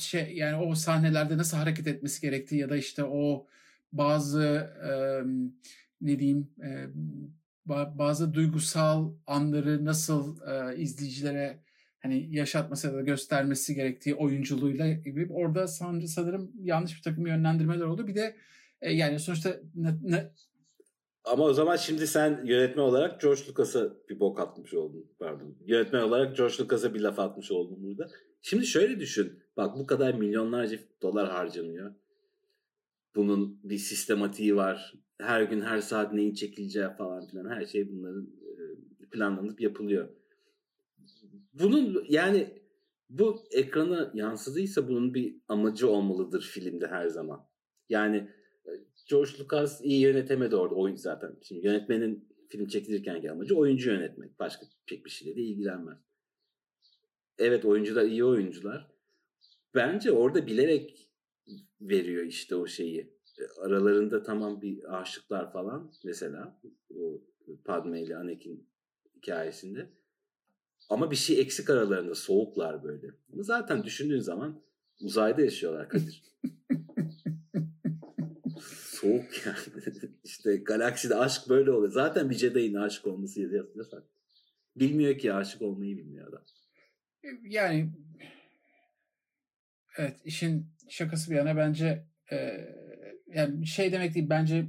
şey 0.00 0.36
yani 0.36 0.56
o 0.56 0.74
sahnelerde 0.74 1.36
nasıl 1.36 1.56
hareket 1.56 1.86
etmesi 1.86 2.20
gerektiği 2.20 2.56
ya 2.56 2.70
da 2.70 2.76
işte 2.76 3.04
o 3.04 3.46
bazı 3.92 4.42
e, 4.84 4.90
ne 6.00 6.18
diyeyim 6.18 6.50
e, 6.62 6.86
bazı 7.98 8.34
duygusal 8.34 9.12
anları 9.26 9.84
nasıl 9.84 10.40
e, 10.40 10.76
izleyicilere 10.76 11.58
hani 12.02 12.36
yaşatması 12.36 12.86
ya 12.86 12.94
da 12.94 13.00
göstermesi 13.00 13.74
gerektiği 13.74 14.14
oyunculuğuyla 14.14 14.92
gibi 14.92 15.32
orada 15.32 15.68
sanırım 15.68 16.52
yanlış 16.60 16.96
bir 16.96 17.02
takım 17.02 17.26
yönlendirmeler 17.26 17.84
oldu. 17.84 18.06
Bir 18.06 18.14
de 18.14 18.36
e, 18.80 18.92
yani 18.92 19.18
sonuçta 19.18 19.56
ne, 19.74 19.94
ne... 20.02 20.30
ama 21.24 21.44
o 21.44 21.52
zaman 21.52 21.76
şimdi 21.76 22.06
sen 22.06 22.44
yönetmen 22.44 22.82
olarak 22.82 23.20
George 23.20 23.40
Lucas'a 23.48 23.94
bir 24.08 24.20
bok 24.20 24.40
atmış 24.40 24.74
oldun. 24.74 25.06
Pardon. 25.18 25.56
Yönetmen 25.66 26.02
olarak 26.02 26.36
George 26.36 26.54
Lucas'a 26.60 26.94
bir 26.94 27.00
laf 27.00 27.18
atmış 27.18 27.50
oldun 27.50 27.82
burada. 27.82 28.08
Şimdi 28.42 28.66
şöyle 28.66 29.00
düşün. 29.00 29.38
Bak 29.56 29.78
bu 29.78 29.86
kadar 29.86 30.14
milyonlarca 30.14 30.78
dolar 31.02 31.30
harcanıyor. 31.30 31.94
Bunun 33.14 33.60
bir 33.64 33.78
sistematiği 33.78 34.56
var. 34.56 34.94
Her 35.18 35.42
gün 35.42 35.60
her 35.60 35.80
saat 35.80 36.12
neyin 36.12 36.34
çekileceği 36.34 36.88
falan 36.98 37.26
filan 37.26 37.50
her 37.50 37.66
şey 37.66 37.92
bunların 37.92 38.28
planlanıp 39.10 39.60
yapılıyor. 39.60 40.08
Bunun 41.52 42.04
yani 42.08 42.60
bu 43.10 43.42
ekrana 43.50 44.10
yansıdıysa 44.14 44.88
bunun 44.88 45.14
bir 45.14 45.36
amacı 45.48 45.88
olmalıdır 45.88 46.42
filmde 46.42 46.86
her 46.86 47.08
zaman. 47.08 47.46
Yani 47.88 48.28
George 49.10 49.30
Lucas 49.38 49.80
iyi 49.84 50.00
yönetemedi 50.00 50.56
orada 50.56 50.74
oyun 50.74 50.96
zaten. 50.96 51.36
Şimdi 51.42 51.66
yönetmenin 51.66 52.28
film 52.48 52.66
çekilirken 52.66 53.28
amacı 53.28 53.56
oyuncu 53.56 53.90
yönetmek. 53.90 54.38
Başka 54.38 54.66
pek 54.86 55.04
bir 55.04 55.10
şeyle 55.10 55.36
de 55.36 55.40
ilgilenmez. 55.40 55.98
Evet 57.38 57.64
oyuncular 57.64 58.04
iyi 58.04 58.24
oyuncular 58.24 58.90
bence 59.74 60.12
orada 60.12 60.46
bilerek 60.46 61.10
veriyor 61.80 62.24
işte 62.24 62.56
o 62.56 62.66
şeyi. 62.66 63.20
Aralarında 63.60 64.22
tamam 64.22 64.62
bir 64.62 65.00
aşıklar 65.00 65.52
falan 65.52 65.92
mesela 66.04 66.60
o 66.94 67.20
Padme 67.64 68.02
ile 68.02 68.16
Anakin 68.16 68.68
hikayesinde. 69.16 69.90
Ama 70.88 71.10
bir 71.10 71.16
şey 71.16 71.40
eksik 71.40 71.70
aralarında 71.70 72.14
soğuklar 72.14 72.84
böyle. 72.84 73.10
Zaten 73.34 73.84
düşündüğün 73.84 74.20
zaman 74.20 74.62
uzayda 75.00 75.42
yaşıyorlar 75.42 75.88
Kadir. 75.88 76.22
Soğuk 79.00 79.46
yani. 79.46 79.56
işte 80.24 80.56
galakside 80.56 81.14
aşk 81.14 81.48
böyle 81.48 81.70
oluyor. 81.70 81.92
Zaten 81.92 82.30
bir 82.30 82.34
Jedi'nin 82.34 82.74
aşık 82.74 83.06
olması 83.06 83.40
yasak. 83.76 84.02
Bilmiyor 84.76 85.18
ki 85.18 85.32
aşık 85.32 85.62
olmayı 85.62 85.96
bilmiyor 85.96 86.28
adam. 86.28 86.42
Yani 87.42 87.90
Evet 89.96 90.16
işin 90.24 90.66
şakası 90.88 91.30
bir 91.30 91.36
yana 91.36 91.56
bence 91.56 92.04
e, 92.32 92.36
yani 93.26 93.66
şey 93.66 93.92
demek 93.92 94.14
değil 94.14 94.30
bence 94.30 94.66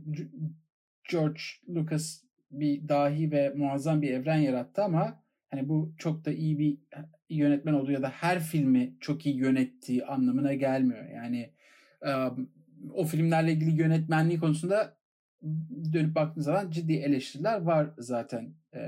George 1.11 1.41
Lucas 1.69 2.23
bir 2.51 2.87
dahi 2.87 3.31
ve 3.31 3.49
muazzam 3.49 4.01
bir 4.01 4.11
evren 4.11 4.37
yarattı 4.37 4.83
ama 4.83 5.23
hani 5.49 5.69
bu 5.69 5.93
çok 5.97 6.25
da 6.25 6.31
iyi 6.31 6.59
bir 6.59 6.77
yönetmen 7.29 7.73
olduğu 7.73 7.91
ya 7.91 8.01
da 8.01 8.09
her 8.09 8.39
filmi 8.39 8.95
çok 8.99 9.25
iyi 9.25 9.35
yönettiği 9.35 10.05
anlamına 10.05 10.53
gelmiyor. 10.53 11.05
Yani 11.09 11.53
o 12.93 13.05
filmlerle 13.05 13.51
ilgili 13.51 13.81
yönetmenliği 13.81 14.39
konusunda 14.39 14.97
dönüp 15.93 16.15
baktığınız 16.15 16.45
zaman 16.45 16.71
ciddi 16.71 16.93
eleştiriler 16.93 17.61
var 17.61 17.89
zaten. 17.97 18.53
E, 18.73 18.79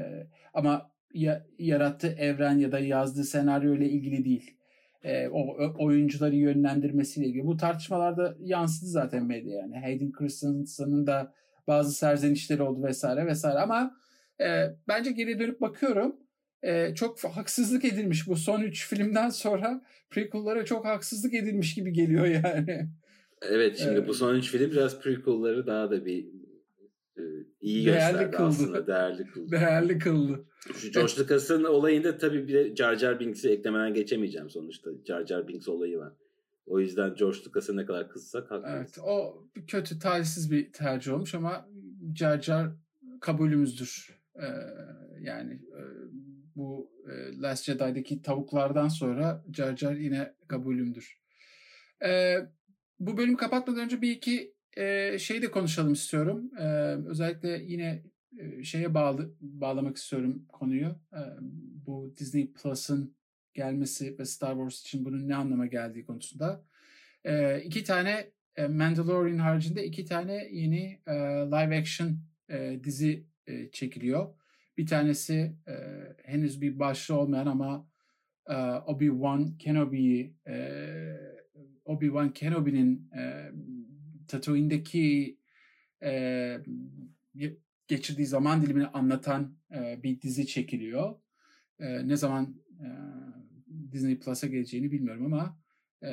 ama 0.54 0.92
ya, 1.14 1.46
yarattığı 1.60 2.08
evren 2.12 2.58
ya 2.58 2.72
da 2.72 2.80
yazdığı 2.80 3.24
senaryo 3.24 3.76
ile 3.76 3.90
ilgili 3.90 4.26
değil 4.26 4.58
e, 5.04 5.28
o 5.28 5.74
oyuncuları 5.86 6.36
yönlendirmesiyle 6.36 7.28
ilgili. 7.28 7.46
Bu 7.46 7.58
tartışmalarda 7.58 8.36
yansıdı 8.40 8.90
zaten 8.90 9.26
medya 9.26 9.58
yani. 9.58 9.80
Hayden 9.80 10.12
Christensen'ın 10.12 11.08
da 11.08 11.34
bazı 11.68 11.94
serzenişleri 11.94 12.62
oldu 12.62 12.84
vesaire 12.84 13.26
vesaire 13.26 13.60
ama 13.60 13.98
e, 14.42 14.66
bence 14.88 15.12
geri 15.12 15.40
dönüp 15.40 15.62
bakıyorum 15.62 16.16
e, 16.62 16.96
çok 16.96 17.24
haksızlık 17.24 17.86
edilmiş 17.86 18.28
bu 18.28 18.36
son 18.36 18.62
üç 18.62 18.88
filmden 18.88 19.30
sonra 19.30 19.82
prequel'lara 20.10 20.66
çok 20.66 20.86
haksızlık 20.86 21.34
edilmiş 21.34 21.76
gibi 21.76 21.94
geliyor 21.94 22.26
yani. 22.26 22.90
Evet 23.50 23.78
şimdi 23.78 23.98
evet. 23.98 24.08
bu 24.08 24.14
son 24.14 24.36
üç 24.36 24.52
film 24.52 24.72
biraz 24.72 25.02
prequel'ları 25.02 25.68
daha 25.68 25.92
da 25.92 26.06
bir 26.06 26.28
e, 27.18 27.22
iyi 27.62 27.86
değerli 27.86 28.12
gösterdi 28.12 28.32
kıldı. 28.32 28.48
aslında. 28.48 28.88
Değerli 28.88 29.28
kıldı. 29.28 29.52
Değerli 29.52 29.98
kıldı. 30.00 30.46
Şu 30.76 30.92
George 30.92 31.14
Lucas'ın 31.20 31.64
olayında 31.64 32.18
tabii 32.18 32.48
bir 32.48 32.54
de 32.54 32.76
Jar 32.76 32.96
Jar 32.96 33.20
Binks'i 33.20 33.50
eklemeden 33.50 33.94
geçemeyeceğim 33.94 34.50
sonuçta. 34.50 34.92
Jar 35.08 35.26
Jar 35.26 35.48
Binks 35.48 35.68
olayı 35.68 35.98
var. 35.98 36.14
O 36.66 36.80
yüzden 36.80 37.16
George 37.16 37.38
Lucas'a 37.46 37.74
ne 37.74 37.86
kadar 37.86 38.10
kızsak 38.10 38.52
haklıyız. 38.52 38.78
Evet 38.78 38.98
o 39.04 39.44
kötü 39.68 40.00
talihsiz 40.00 40.52
bir 40.52 40.72
tercih 40.74 41.14
olmuş 41.14 41.36
ama 41.36 41.70
Jar 42.16 42.42
Jar 42.42 42.72
kabulümüzdür. 43.22 44.20
Ee, 44.36 44.46
yani 45.22 45.54
e, 45.54 45.82
bu 46.56 46.92
e, 47.10 47.42
Last 47.42 47.66
Jedi'daki 47.66 48.22
tavuklardan 48.22 48.88
sonra 48.88 49.44
Jar 49.54 49.78
Jar 49.78 49.94
yine 49.94 50.34
kabulümdür. 50.48 51.18
Ee, 52.06 52.38
bu 53.08 53.18
bölümü 53.18 53.38
kapatmadan 53.38 53.84
önce 53.84 54.02
bir 54.02 54.12
iki 54.12 54.54
e, 54.78 55.18
şey 55.20 55.42
de 55.42 55.52
konuşalım 55.52 55.94
istiyorum. 55.94 56.52
Ee, 56.60 56.64
özellikle 57.08 57.64
yine 57.68 58.04
e, 58.40 58.64
şeye 58.64 58.94
bağlı 58.94 59.36
bağlamak 59.42 59.98
istiyorum 59.98 60.46
konuyu. 60.50 60.88
Ee, 61.14 61.18
bu 61.88 62.14
Disney 62.18 62.54
Plus'ın 62.54 63.16
gelmesi 63.54 64.20
ve 64.20 64.26
Star 64.26 64.54
Wars 64.54 64.82
için 64.82 65.06
bunun 65.06 65.28
ne 65.28 65.36
anlama 65.36 65.66
geldiği 65.66 66.06
konusunda. 66.06 66.66
Ee, 67.26 67.62
iki 67.62 67.84
tane 67.84 68.32
e, 68.56 68.68
Mandalorian 68.68 69.38
haricinde 69.38 69.86
iki 69.86 70.06
tane 70.06 70.48
yeni 70.52 71.00
e, 71.08 71.14
live 71.48 71.80
action 71.80 72.18
e, 72.50 72.80
dizi 72.84 73.26
e, 73.48 73.72
çekiliyor. 73.72 74.34
Bir 74.78 74.86
tanesi 74.88 75.56
e, 75.68 75.74
henüz 76.24 76.62
bir 76.62 76.80
başlığı 76.80 77.16
olmayan 77.16 77.48
ama 77.48 77.88
e, 78.48 78.54
Obi-Wan 78.54 79.58
Kenobi'yi 79.58 80.36
e, 80.48 80.54
Obi-Wan 81.86 82.34
Kenobi'nin 82.34 83.12
e, 83.12 83.52
Tatooine'deki 84.28 85.38
e, 86.04 86.58
geçirdiği 87.88 88.28
zaman 88.28 88.62
dilimini 88.62 88.88
anlatan 88.88 89.58
e, 89.76 90.04
bir 90.04 90.22
dizi 90.22 90.48
çekiliyor. 90.48 91.16
E, 91.80 92.08
ne 92.08 92.16
zaman 92.16 92.56
e, 92.80 92.88
Disney 93.92 94.20
Plus'a 94.20 94.48
geleceğini 94.48 94.92
bilmiyorum 94.92 95.26
ama 95.26 95.60
e, 96.04 96.10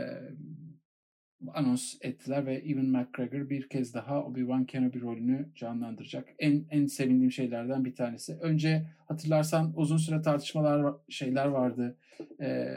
anons 1.49 1.95
ettiler 2.01 2.47
ve 2.47 2.55
Ewan 2.55 2.87
McGregor 2.87 3.51
bir 3.51 3.69
kez 3.69 3.95
daha 3.95 4.15
Obi-Wan 4.15 4.67
Kenobi 4.67 5.01
rolünü 5.01 5.49
canlandıracak. 5.55 6.29
En 6.39 6.67
en 6.71 6.87
sevindiğim 6.87 7.33
şeylerden 7.33 7.85
bir 7.85 7.95
tanesi. 7.95 8.35
Önce 8.41 8.87
hatırlarsan 9.09 9.73
uzun 9.77 9.97
süre 9.97 10.23
tartışmalar 10.23 10.95
şeyler 11.09 11.47
vardı. 11.47 11.99
E, 12.41 12.77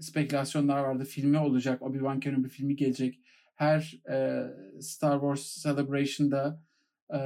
spekülasyonlar 0.00 0.80
vardı. 0.80 1.04
Filmi 1.04 1.38
olacak. 1.38 1.82
Obi-Wan 1.82 2.20
Kenobi 2.20 2.48
filmi 2.48 2.76
gelecek. 2.76 3.20
Her 3.54 4.00
e, 4.10 4.46
Star 4.80 5.20
Wars 5.20 5.62
Celebration'da 5.62 6.62
e, 7.10 7.18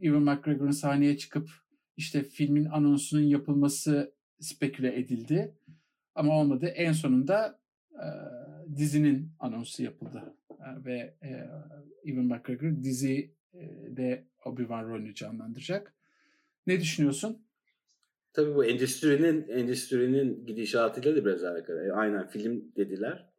Ewan 0.00 0.22
McGregor'ın 0.22 0.70
sahneye 0.70 1.16
çıkıp 1.16 1.50
işte 1.96 2.22
filmin 2.22 2.64
anonsunun 2.64 3.22
yapılması 3.22 4.12
speküle 4.40 4.98
edildi. 4.98 5.54
Ama 6.14 6.40
olmadı. 6.40 6.66
En 6.66 6.92
sonunda 6.92 7.58
e, 7.92 8.06
dizinin 8.76 9.32
anonsu 9.38 9.82
yapıldı. 9.82 10.34
E, 10.50 10.84
ve 10.84 11.14
e, 11.22 11.48
Ewan 12.04 12.24
McGregor 12.24 12.82
dizide 12.82 14.24
Obi-Wan 14.44 14.88
rolünü 14.88 15.14
canlandıracak. 15.14 15.94
Ne 16.66 16.80
düşünüyorsun? 16.80 17.42
Tabii 18.32 18.54
bu 18.54 18.64
endüstrinin 18.64 19.48
endüstrinin 19.48 20.46
gidişatıyla 20.46 21.16
da 21.16 21.24
biraz 21.24 21.44
alakalı. 21.44 21.86
E, 21.86 21.92
aynen 21.92 22.28
film 22.28 22.72
dediler. 22.76 23.30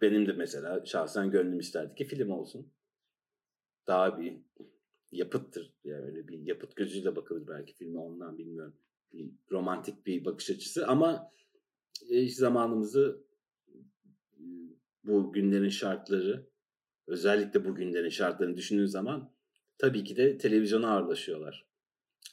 Benim 0.00 0.26
de 0.26 0.32
mesela 0.32 0.84
şahsen 0.84 1.30
gönlüm 1.30 1.58
isterdi 1.58 1.94
ki 1.94 2.04
film 2.04 2.30
olsun. 2.30 2.72
Daha 3.86 4.18
bir 4.18 4.36
yapıttır. 5.12 5.74
Yani 5.84 6.04
öyle 6.04 6.28
bir 6.28 6.38
yapıt 6.38 6.76
gözüyle 6.76 7.16
bakılır 7.16 7.48
belki 7.48 7.74
filme 7.74 7.98
ondan 7.98 8.38
bilmiyorum. 8.38 8.76
Bir 9.12 9.30
romantik 9.50 10.06
bir 10.06 10.24
bakış 10.24 10.50
açısı 10.50 10.86
ama 10.86 11.30
e, 12.10 12.28
zamanımızı 12.28 13.24
bu 15.04 15.32
günlerin 15.32 15.68
şartları 15.68 16.46
özellikle 17.06 17.64
bu 17.64 17.74
günlerin 17.74 18.08
şartlarını 18.08 18.56
düşündüğün 18.56 18.86
zaman 18.86 19.32
tabii 19.78 20.04
ki 20.04 20.16
de 20.16 20.38
televizyona 20.38 20.90
ağırlaşıyorlar. 20.90 21.73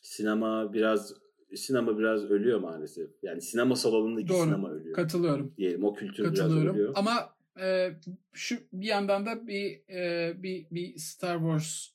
Sinema 0.01 0.73
biraz 0.73 1.13
sinema 1.55 1.97
biraz 1.97 2.23
ölüyor 2.23 2.59
maalesef. 2.59 3.09
Yani 3.23 3.41
sinema 3.41 3.75
salonundaki 3.75 4.27
Doğru. 4.27 4.43
sinema 4.43 4.69
ölüyor. 4.69 4.95
Katılıyorum. 4.95 5.53
Diyelim 5.57 5.83
o 5.83 5.93
kültür 5.93 6.33
biraz 6.33 6.51
ölüyor. 6.51 6.93
Ama 6.95 7.35
e, 7.59 7.91
şu 8.33 8.57
bir 8.73 8.87
yandan 8.87 9.25
da 9.25 9.47
bir 9.47 9.89
e, 9.89 10.33
bir 10.43 10.67
bir 10.71 10.97
Star 10.97 11.37
Wars 11.37 11.87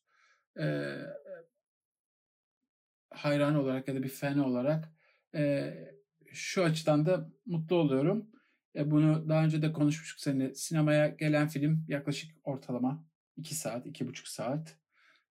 e, 0.58 0.96
hayran 3.10 3.54
olarak 3.54 3.88
ya 3.88 3.94
da 3.94 4.02
bir 4.02 4.08
fan 4.08 4.38
olarak 4.38 4.92
e, 5.34 5.72
şu 6.32 6.64
açıdan 6.64 7.06
da 7.06 7.30
mutlu 7.46 7.76
oluyorum. 7.76 8.26
E, 8.76 8.90
bunu 8.90 9.28
daha 9.28 9.44
önce 9.44 9.62
de 9.62 9.72
konuşmuştuk 9.72 10.20
seninle. 10.20 10.54
Sinemaya 10.54 11.08
gelen 11.08 11.48
film 11.48 11.84
yaklaşık 11.88 12.30
ortalama 12.44 13.04
2 13.36 13.54
saat, 13.54 13.86
2,5 13.86 14.30
saat 14.30 14.76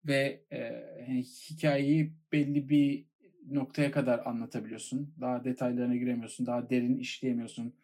ve 0.06 0.44
e, 0.50 0.58
yani 1.00 1.22
hikayeyi 1.22 2.12
belli 2.32 2.68
bir 2.68 3.04
noktaya 3.50 3.90
kadar 3.90 4.26
anlatabiliyorsun. 4.26 5.14
Daha 5.20 5.44
detaylarına 5.44 5.96
giremiyorsun, 5.96 6.46
daha 6.46 6.70
derin 6.70 6.98
işleyemiyorsun. 6.98 7.74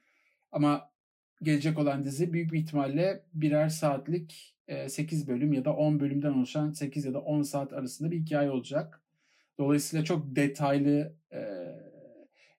Ama 0.52 0.90
gelecek 1.42 1.78
olan 1.78 2.04
dizi 2.04 2.32
büyük 2.32 2.52
bir 2.52 2.58
ihtimalle 2.58 3.22
birer 3.34 3.68
saatlik 3.68 4.54
e, 4.68 4.88
8 4.88 5.28
bölüm 5.28 5.52
ya 5.52 5.64
da 5.64 5.76
10 5.76 6.00
bölümden 6.00 6.32
oluşan 6.32 6.72
8 6.72 7.04
ya 7.04 7.14
da 7.14 7.20
10 7.20 7.42
saat 7.42 7.72
arasında 7.72 8.10
bir 8.10 8.18
hikaye 8.18 8.50
olacak. 8.50 9.02
Dolayısıyla 9.58 10.04
çok 10.04 10.36
detaylı 10.36 11.14
e, 11.32 11.38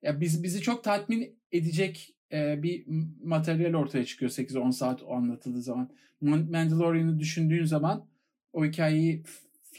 ya 0.02 0.22
biz 0.22 0.44
bizi 0.44 0.62
çok 0.62 0.84
tatmin 0.84 1.40
edecek 1.52 2.16
e, 2.32 2.64
bir 2.64 2.86
materyal 3.24 3.74
ortaya 3.74 4.06
çıkıyor 4.06 4.32
8-10 4.32 4.72
saat 4.72 5.04
o 5.04 5.14
anlatıldığı 5.14 5.62
zaman. 5.62 5.90
Mandalorian'ı 6.22 7.20
düşündüğün 7.20 7.66
zaman 7.66 8.06
o 8.54 8.66
hikayeyi 8.66 9.24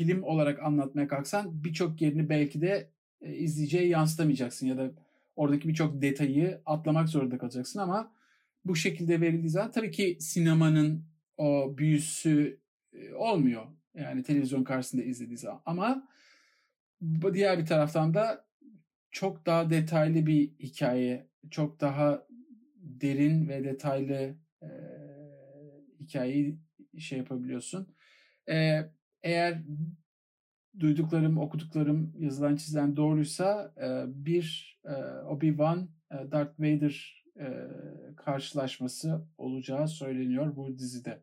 film 0.00 0.22
olarak 0.22 0.62
anlatmaya 0.62 1.08
kalksan 1.08 1.64
birçok 1.64 2.02
yerini 2.02 2.28
belki 2.28 2.60
de 2.60 2.90
e, 3.20 3.34
izleyiciye 3.34 3.86
yansıtamayacaksın 3.86 4.66
ya 4.66 4.78
da 4.78 4.90
oradaki 5.36 5.68
birçok 5.68 6.02
detayı 6.02 6.60
atlamak 6.66 7.08
zorunda 7.08 7.38
kalacaksın 7.38 7.78
ama 7.80 8.12
bu 8.64 8.76
şekilde 8.76 9.20
verildiği 9.20 9.50
zaman 9.50 9.70
tabii 9.70 9.90
ki 9.90 10.16
sinemanın 10.20 11.04
o 11.36 11.74
büyüsü 11.78 12.60
e, 12.92 13.14
olmuyor. 13.14 13.66
Yani 13.94 14.22
televizyon 14.22 14.64
karşısında 14.64 15.02
izlediği 15.02 15.38
zaman. 15.38 15.62
Ama 15.66 16.08
diğer 17.32 17.58
bir 17.58 17.66
taraftan 17.66 18.14
da 18.14 18.44
çok 19.10 19.46
daha 19.46 19.70
detaylı 19.70 20.26
bir 20.26 20.48
hikaye, 20.58 21.28
çok 21.50 21.80
daha 21.80 22.26
derin 22.76 23.48
ve 23.48 23.64
detaylı 23.64 24.34
e, 24.62 24.68
hikayeyi 26.00 26.58
şey 26.98 27.18
yapabiliyorsun. 27.18 27.94
E, 28.48 28.80
eğer 29.22 29.62
duyduklarım, 30.80 31.38
okuduklarım, 31.38 32.12
yazılan 32.18 32.56
çizilen 32.56 32.96
doğruysa 32.96 33.74
e, 33.76 34.04
bir 34.24 34.78
e, 34.84 34.92
Obi-Wan 35.26 35.86
e, 36.10 36.30
Darth 36.30 36.60
Vader 36.60 37.20
karşılaşması 38.16 39.20
olacağı 39.38 39.88
söyleniyor 39.88 40.56
bu 40.56 40.78
dizide. 40.78 41.22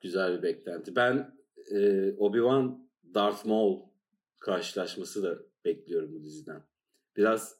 Güzel 0.00 0.38
bir 0.38 0.42
beklenti. 0.42 0.96
Ben 0.96 1.34
Obi-Wan 2.18 2.78
Darth 3.14 3.46
Maul 3.46 3.82
karşılaşması 4.40 5.22
da 5.22 5.38
bekliyorum 5.64 6.12
bu 6.12 6.22
diziden 6.22 6.62
biraz 7.16 7.58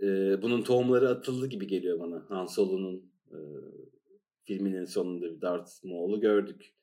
e, 0.00 0.06
bunun 0.42 0.62
tohumları 0.62 1.08
atıldı 1.08 1.46
gibi 1.46 1.66
geliyor 1.66 2.00
bana. 2.00 2.24
Han 2.28 2.46
Solo'nun 2.46 3.12
e, 3.30 3.38
filminin 4.46 4.84
sonunda 4.84 5.26
bir 5.36 5.40
Darth 5.40 5.84
Maul'u 5.84 6.20
gördük. 6.20 6.74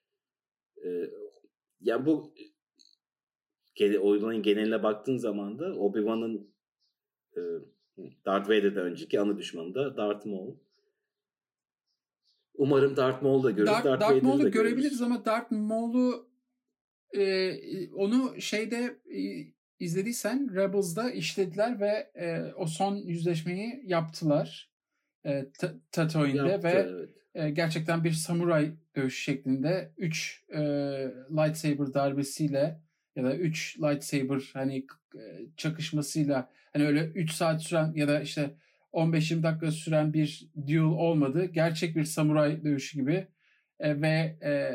E, 0.86 0.89
yani 1.82 2.05
bu 2.05 2.34
oyunun 4.01 4.43
geneline 4.43 4.84
baktığın 4.84 5.18
zaman 5.18 5.59
da 5.59 5.66
Obi-Wan'ın 5.66 6.53
e, 7.38 7.41
Darth 8.26 8.49
Vader'dan 8.49 8.86
önceki 8.86 9.20
ana 9.20 9.38
düşmanı 9.38 9.76
da 9.76 9.97
Darth 9.97 10.26
Maul. 10.26 10.55
Umarım 12.55 12.95
Darth 12.95 13.24
Maul'u 13.24 13.43
da 13.43 13.51
görürüz. 13.51 13.74
Darth, 13.74 13.86
Darth, 13.86 14.01
Darth 14.01 14.24
Maul'u 14.24 14.51
görebiliriz 14.51 14.84
görürüz. 14.84 15.01
ama 15.01 15.26
Darth 15.26 15.51
Maul'u 15.51 16.30
e, 17.16 17.53
onu 17.93 18.41
şeyde 18.41 18.99
e, 19.05 19.20
izlediysen 19.80 20.55
Rebels'da 20.55 21.11
işlediler 21.11 21.80
ve 21.80 22.11
e, 22.16 22.53
o 22.55 22.68
son 22.68 22.95
yüzleşmeyi 22.95 23.82
yaptılar. 23.86 24.72
E, 25.26 25.45
Tatooine'de 25.91 26.64
ve 26.64 26.70
evet. 26.70 27.23
E, 27.36 27.50
gerçekten 27.50 28.04
bir 28.04 28.12
samuray 28.12 28.72
dövüşü 28.96 29.22
şeklinde 29.22 29.92
3 29.98 30.44
e, 30.50 30.60
lightsaber 31.32 31.94
darbesiyle 31.94 32.80
ya 33.16 33.24
da 33.24 33.36
3 33.36 33.80
lightsaber 33.80 34.52
hani 34.54 34.86
e, 35.16 35.22
çakışmasıyla 35.58 36.50
hani 36.74 36.88
öyle 36.88 37.06
3 37.06 37.32
saat 37.32 37.64
süren 37.64 37.94
ya 37.96 38.08
da 38.08 38.22
işte 38.22 38.50
15-20 38.94 39.44
dakika 39.44 39.72
süren 39.72 40.14
bir 40.14 40.50
duel 40.68 40.82
olmadı. 40.82 41.46
Gerçek 41.46 41.96
bir 41.96 42.04
samuray 42.04 42.64
dövüşü 42.64 43.00
gibi 43.00 43.28
e, 43.80 44.02
ve 44.02 44.38
e, 44.44 44.74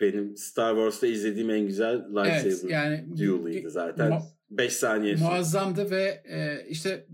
benim 0.00 0.36
Star 0.36 0.74
Wars'ta 0.74 1.06
izlediğim 1.06 1.50
en 1.50 1.66
güzel 1.66 1.96
lightsaber 1.96 2.40
evet, 2.42 2.64
yani, 2.70 3.18
duel'ıydı 3.18 3.70
zaten. 3.70 4.22
5 4.50 4.72
saniye. 4.72 5.14
Muazzamdı 5.14 5.90
ve 5.90 6.22
e, 6.24 6.66
işte 6.68 7.06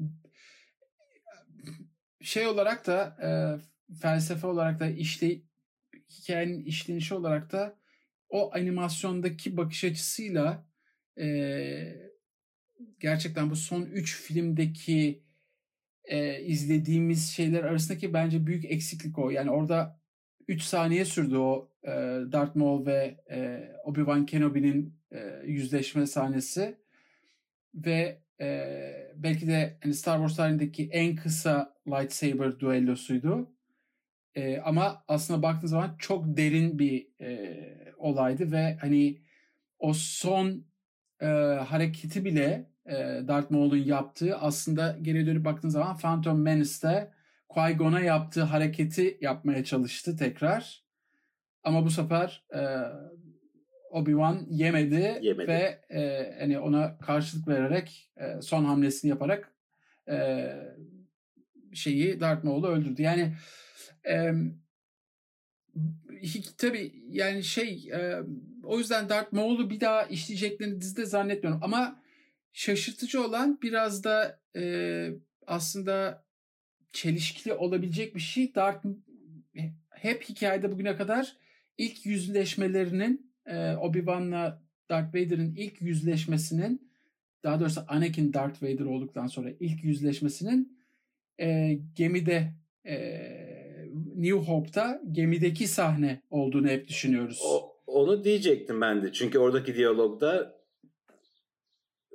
şey 2.20 2.46
olarak 2.46 2.86
da 2.86 3.16
e, 3.22 3.28
felsefe 4.00 4.46
olarak 4.46 4.80
da 4.80 4.90
işte 4.90 5.40
hikayenin 6.10 6.64
işlenişi 6.64 7.14
olarak 7.14 7.52
da 7.52 7.78
o 8.28 8.54
animasyondaki 8.54 9.56
bakış 9.56 9.84
açısıyla 9.84 10.66
e, 11.18 12.08
gerçekten 13.00 13.50
bu 13.50 13.56
son 13.56 13.82
3 13.82 14.16
filmdeki 14.16 15.22
e, 16.04 16.42
izlediğimiz 16.42 17.30
şeyler 17.30 17.64
arasındaki 17.64 18.12
bence 18.12 18.46
büyük 18.46 18.64
eksiklik 18.64 19.18
o. 19.18 19.30
Yani 19.30 19.50
orada 19.50 20.00
3 20.48 20.62
saniye 20.62 21.04
sürdü 21.04 21.36
o 21.36 21.70
e, 21.84 21.90
Darth 22.32 22.56
Maul 22.56 22.86
ve 22.86 23.16
e, 23.30 23.68
Obi-Wan 23.84 24.26
Kenobi'nin 24.26 24.94
e, 25.12 25.42
yüzleşme 25.46 26.06
sahnesi 26.06 26.78
ve 27.74 28.22
e, 28.40 29.12
belki 29.16 29.46
de 29.46 29.78
hani 29.82 29.94
Star 29.94 30.16
Wars 30.16 30.36
tarihindeki 30.36 30.88
en 30.92 31.16
kısa 31.16 31.74
lightsaber 31.86 32.60
duellosuydu. 32.60 33.57
E, 34.38 34.60
ama 34.64 35.04
aslında 35.08 35.42
baktığınız 35.42 35.70
zaman 35.70 35.96
çok 35.98 36.36
derin 36.36 36.78
bir 36.78 37.06
e, 37.20 37.56
olaydı 37.96 38.52
ve 38.52 38.76
hani 38.80 39.22
o 39.78 39.92
son 39.94 40.64
e, 41.20 41.26
hareketi 41.68 42.24
bile 42.24 42.70
e, 42.86 42.94
Darth 43.28 43.50
Maul'un 43.50 43.76
yaptığı 43.76 44.36
aslında 44.36 44.98
geriye 45.02 45.26
dönüp 45.26 45.44
baktığınız 45.44 45.74
zaman 45.74 45.96
Phantom 45.96 46.42
Menace'te 46.42 47.10
Qui-Gon'a 47.48 48.00
yaptığı 48.00 48.42
hareketi 48.42 49.18
yapmaya 49.20 49.64
çalıştı 49.64 50.16
tekrar. 50.16 50.84
Ama 51.64 51.84
bu 51.84 51.90
sefer 51.90 52.44
e, 52.54 52.60
Obi-Wan 53.92 54.46
yemedi, 54.50 55.18
yemedi. 55.22 55.48
ve 55.48 55.80
e, 55.90 56.34
hani 56.38 56.58
ona 56.58 56.98
karşılık 56.98 57.48
vererek 57.48 58.10
e, 58.16 58.42
son 58.42 58.64
hamlesini 58.64 59.08
yaparak 59.08 59.52
e, 60.08 60.48
şeyi 61.74 62.20
Darth 62.20 62.44
Maul'u 62.44 62.66
öldürdü. 62.66 63.02
Yani 63.02 63.32
e, 64.08 64.32
tabii 66.58 66.92
yani 67.08 67.44
şey 67.44 67.90
e, 67.92 68.22
o 68.62 68.78
yüzden 68.78 69.08
Darth 69.08 69.32
Maul'u 69.32 69.70
bir 69.70 69.80
daha 69.80 70.02
işleyeceklerini 70.02 70.80
dizide 70.80 71.06
zannetmiyorum 71.06 71.62
ama 71.62 72.02
şaşırtıcı 72.52 73.24
olan 73.24 73.58
biraz 73.62 74.04
da 74.04 74.40
e, 74.56 75.10
aslında 75.46 76.24
çelişkili 76.92 77.52
olabilecek 77.52 78.14
bir 78.14 78.20
şey. 78.20 78.54
Darth 78.54 78.86
hep 79.90 80.22
hikayede 80.28 80.72
bugüne 80.72 80.96
kadar 80.96 81.36
ilk 81.78 82.06
yüzleşmelerinin 82.06 83.32
e, 83.46 83.54
Obi-Wan'la 83.56 84.62
Darth 84.90 85.14
Vader'ın 85.14 85.54
ilk 85.54 85.82
yüzleşmesinin 85.82 86.90
daha 87.44 87.60
doğrusu 87.60 87.84
Anakin 87.88 88.32
Darth 88.32 88.62
Vader 88.62 88.84
olduktan 88.84 89.26
sonra 89.26 89.50
ilk 89.60 89.84
yüzleşmesinin 89.84 90.78
e, 91.40 91.78
gemide 91.94 92.54
e, 92.86 92.96
New 94.18 94.38
Hope'ta 94.38 95.02
gemideki 95.12 95.68
sahne 95.68 96.22
olduğunu 96.30 96.68
hep 96.68 96.88
düşünüyoruz. 96.88 97.42
O, 97.44 97.76
onu 97.86 98.24
diyecektim 98.24 98.80
ben 98.80 99.02
de. 99.02 99.12
Çünkü 99.12 99.38
oradaki 99.38 99.74
diyalogda 99.74 100.58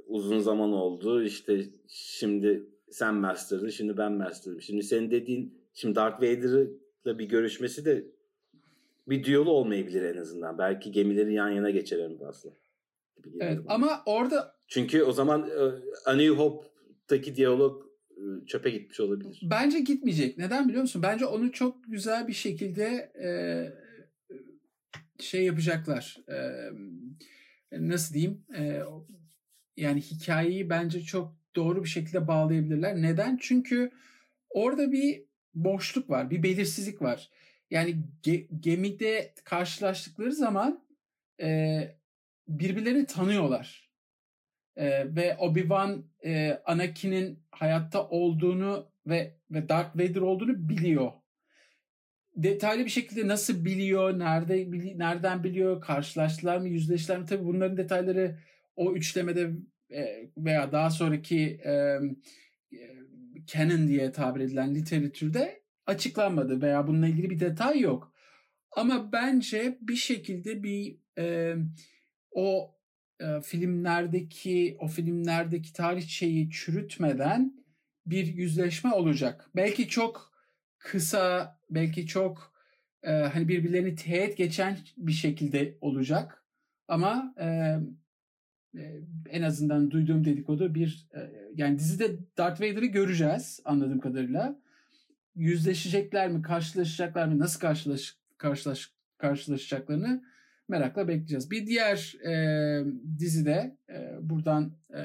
uzun 0.07 0.39
zaman 0.39 0.71
oldu. 0.71 1.23
İşte 1.23 1.65
şimdi 1.87 2.63
sen 2.91 3.15
Master'dın, 3.15 3.69
şimdi 3.69 3.97
ben 3.97 4.11
Master'ım. 4.11 4.61
Şimdi 4.61 4.83
senin 4.83 5.11
dediğin, 5.11 5.61
şimdi 5.73 5.95
Darth 5.95 6.17
Vader'la 6.17 7.19
bir 7.19 7.25
görüşmesi 7.25 7.85
de 7.85 8.05
bir 9.07 9.23
diyalog 9.23 9.47
olmayabilir 9.47 10.01
en 10.01 10.17
azından. 10.17 10.57
Belki 10.57 10.91
gemileri 10.91 11.33
yan 11.33 11.49
yana 11.49 11.69
geçer 11.69 11.99
en 11.99 12.17
fazla. 12.17 12.49
Evet, 13.39 13.59
ama 13.67 14.03
orada 14.05 14.55
çünkü 14.67 15.03
o 15.03 15.11
zaman 15.11 15.49
e, 15.49 15.61
A 16.05 16.13
New 16.13 16.35
Hope'taki 16.35 17.35
diyalog 17.35 17.92
çöpe 18.47 18.69
gitmiş 18.69 18.99
olabilir. 18.99 19.41
Bence 19.43 19.79
gitmeyecek. 19.79 20.37
Neden 20.37 20.67
biliyor 20.67 20.81
musun? 20.81 21.03
Bence 21.03 21.25
onu 21.25 21.51
çok 21.51 21.83
güzel 21.87 22.27
bir 22.27 22.33
şekilde 22.33 23.11
e, 23.23 23.29
şey 25.19 25.43
yapacaklar. 25.43 26.17
E, 26.29 26.37
nasıl 27.71 28.13
diyeyim? 28.13 28.45
E, 28.57 28.81
yani 29.77 30.01
hikayeyi 30.01 30.69
bence 30.69 31.01
çok 31.01 31.35
doğru 31.55 31.83
bir 31.83 31.89
şekilde 31.89 32.27
bağlayabilirler. 32.27 33.01
Neden? 33.01 33.37
Çünkü 33.41 33.91
orada 34.49 34.91
bir 34.91 35.23
boşluk 35.53 36.09
var, 36.09 36.29
bir 36.29 36.43
belirsizlik 36.43 37.01
var. 37.01 37.29
Yani 37.71 37.95
ge- 38.23 38.47
gemide 38.59 39.33
karşılaştıkları 39.43 40.31
zaman 40.31 40.85
e, 41.41 41.79
birbirlerini 42.47 43.05
tanıyorlar. 43.05 43.82
E, 44.75 45.15
ve 45.15 45.35
Obi-Wan 45.39 46.03
e, 46.25 46.61
Anakin'in 46.65 47.39
hayatta 47.51 48.07
olduğunu 48.07 48.87
ve 49.07 49.35
ve 49.51 49.69
Darth 49.69 49.95
Vader 49.95 50.21
olduğunu 50.21 50.69
biliyor. 50.69 51.11
Detaylı 52.35 52.85
bir 52.85 52.89
şekilde 52.89 53.27
nasıl 53.27 53.65
biliyor, 53.65 54.19
nerede 54.19 54.71
bili, 54.71 54.99
nereden 54.99 55.43
biliyor, 55.43 55.81
karşılaştılar 55.81 56.57
mı, 56.57 56.67
yüzleştiler 56.67 57.19
mi? 57.19 57.25
Tabii 57.25 57.45
bunların 57.45 57.77
detayları 57.77 58.39
o 58.75 58.93
üçlemede 58.93 59.51
e, 59.91 60.29
veya 60.37 60.71
daha 60.71 60.89
sonraki 60.89 61.59
e, 61.63 61.71
e, 61.71 61.99
canon 63.45 63.87
diye 63.87 64.11
tabir 64.11 64.41
edilen 64.41 64.75
literatürde 64.75 65.63
açıklanmadı 65.85 66.61
veya 66.61 66.87
bununla 66.87 67.07
ilgili 67.07 67.29
bir 67.29 67.39
detay 67.39 67.79
yok. 67.79 68.13
Ama 68.71 69.11
bence 69.11 69.77
bir 69.81 69.95
şekilde 69.95 70.63
bir 70.63 70.97
e, 71.17 71.55
o 72.31 72.75
e, 73.23 73.41
filmlerdeki 73.41 74.77
o 74.79 74.87
filmlerdeki 74.87 75.73
tarihçeyi 75.73 76.49
çürütmeden 76.49 77.63
bir 78.05 78.27
yüzleşme 78.27 78.91
olacak. 78.91 79.49
Belki 79.55 79.87
çok 79.87 80.31
kısa, 80.77 81.59
belki 81.69 82.07
çok 82.07 82.53
e, 83.03 83.11
hani 83.11 83.47
birbirlerini 83.47 83.95
teğet 83.95 84.37
geçen 84.37 84.77
bir 84.97 85.11
şekilde 85.11 85.77
olacak. 85.81 86.43
Ama 86.87 87.35
e, 87.39 87.45
e, 88.75 89.01
en 89.29 89.41
azından 89.41 89.91
duyduğum 89.91 90.25
dedikodu 90.25 90.75
bir 90.75 91.07
e, 91.15 91.31
yani 91.55 91.79
dizide 91.79 92.19
Darth 92.37 92.61
Vader'ı 92.61 92.85
göreceğiz 92.85 93.59
anladığım 93.65 93.99
kadarıyla. 93.99 94.59
Yüzleşecekler 95.35 96.29
mi, 96.29 96.41
karşılaşacaklar 96.41 97.27
mı, 97.27 97.39
nasıl 97.39 97.59
karşılaş, 97.59 98.17
karşılaş 98.37 98.91
karşılaşacaklarını 99.17 100.23
merakla 100.67 101.07
bekleyeceğiz. 101.07 101.51
Bir 101.51 101.67
diğer 101.67 102.15
e, 102.27 102.85
dizide 103.19 103.77
e, 103.89 104.17
buradan 104.21 104.73
e, 104.95 105.01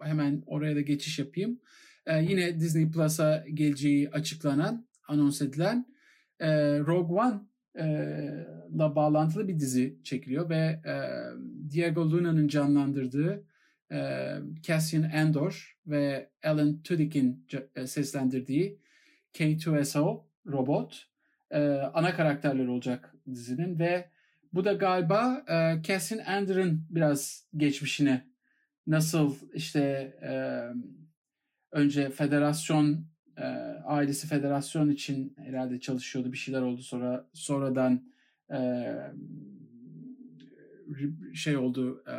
hemen 0.00 0.42
oraya 0.46 0.76
da 0.76 0.80
geçiş 0.80 1.18
yapayım. 1.18 1.60
E, 2.06 2.22
yine 2.22 2.60
Disney 2.60 2.90
Plus'a 2.90 3.44
geleceği 3.54 4.10
açıklanan, 4.10 4.86
anons 5.08 5.42
edilen 5.42 5.86
e, 6.40 6.78
Rogue 6.78 7.20
One 7.20 7.40
e, 7.78 7.86
la 8.78 8.96
bağlantılı 8.96 9.48
bir 9.48 9.58
dizi 9.58 9.98
çekiliyor 10.04 10.48
ve 10.50 10.80
e, 10.86 10.94
Diego 11.70 12.10
Luna'nın 12.10 12.48
canlandırdığı 12.48 13.44
e, 13.92 14.32
Cassian 14.62 15.02
Andor 15.02 15.76
ve 15.86 16.30
Alan 16.44 16.82
Tudyk'in 16.82 17.46
e, 17.76 17.86
seslendirdiği 17.86 18.78
K2SO 19.34 20.22
robot 20.46 21.06
e, 21.50 21.60
ana 21.94 22.14
karakterler 22.14 22.66
olacak 22.66 23.14
dizinin 23.26 23.78
ve 23.78 24.08
bu 24.52 24.64
da 24.64 24.72
galiba 24.72 25.44
e, 25.48 25.82
Cassian 25.82 26.24
Andor'ın 26.24 26.86
biraz 26.90 27.48
geçmişine 27.56 28.30
nasıl 28.86 29.36
işte 29.54 29.80
e, 30.22 30.32
önce 31.72 32.10
federasyon 32.10 33.06
e, 33.36 33.44
ailesi 33.84 34.26
federasyon 34.26 34.90
için 34.90 35.34
herhalde 35.36 35.80
çalışıyordu 35.80 36.32
bir 36.32 36.36
şeyler 36.36 36.62
oldu 36.62 36.82
sonra 36.82 37.28
sonradan 37.32 38.04
e, 38.52 38.58
şey 41.34 41.56
oldu 41.56 42.04
e, 42.06 42.14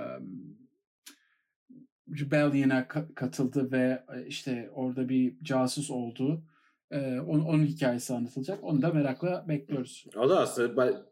Rebellion'a 2.19 2.87
katıldı 2.87 3.71
ve 3.71 4.03
e, 4.15 4.25
işte 4.27 4.69
orada 4.73 5.09
bir 5.09 5.35
casus 5.43 5.91
oldu. 5.91 6.43
Ee, 6.91 7.19
onun, 7.19 7.45
onun 7.45 7.65
hikayesi 7.65 8.13
anlatılacak. 8.13 8.63
Onu 8.63 8.81
da 8.81 8.93
merakla 8.93 9.45
bekliyoruz. 9.47 10.05
O 10.17 10.29
da 10.29 10.39
aslında 10.39 11.05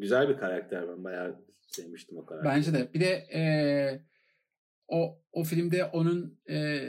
güzel 0.00 0.28
bir 0.28 0.36
karakter. 0.36 0.88
Ben 0.88 1.04
bayağı 1.04 1.44
sevmiştim 1.66 2.18
o 2.18 2.26
karakteri. 2.26 2.54
Bence 2.54 2.74
de. 2.74 2.94
Bir 2.94 3.00
de 3.00 3.12
e, 3.34 3.42
o 4.88 5.22
o 5.32 5.44
filmde 5.44 5.84
onun 5.84 6.40
e, 6.50 6.80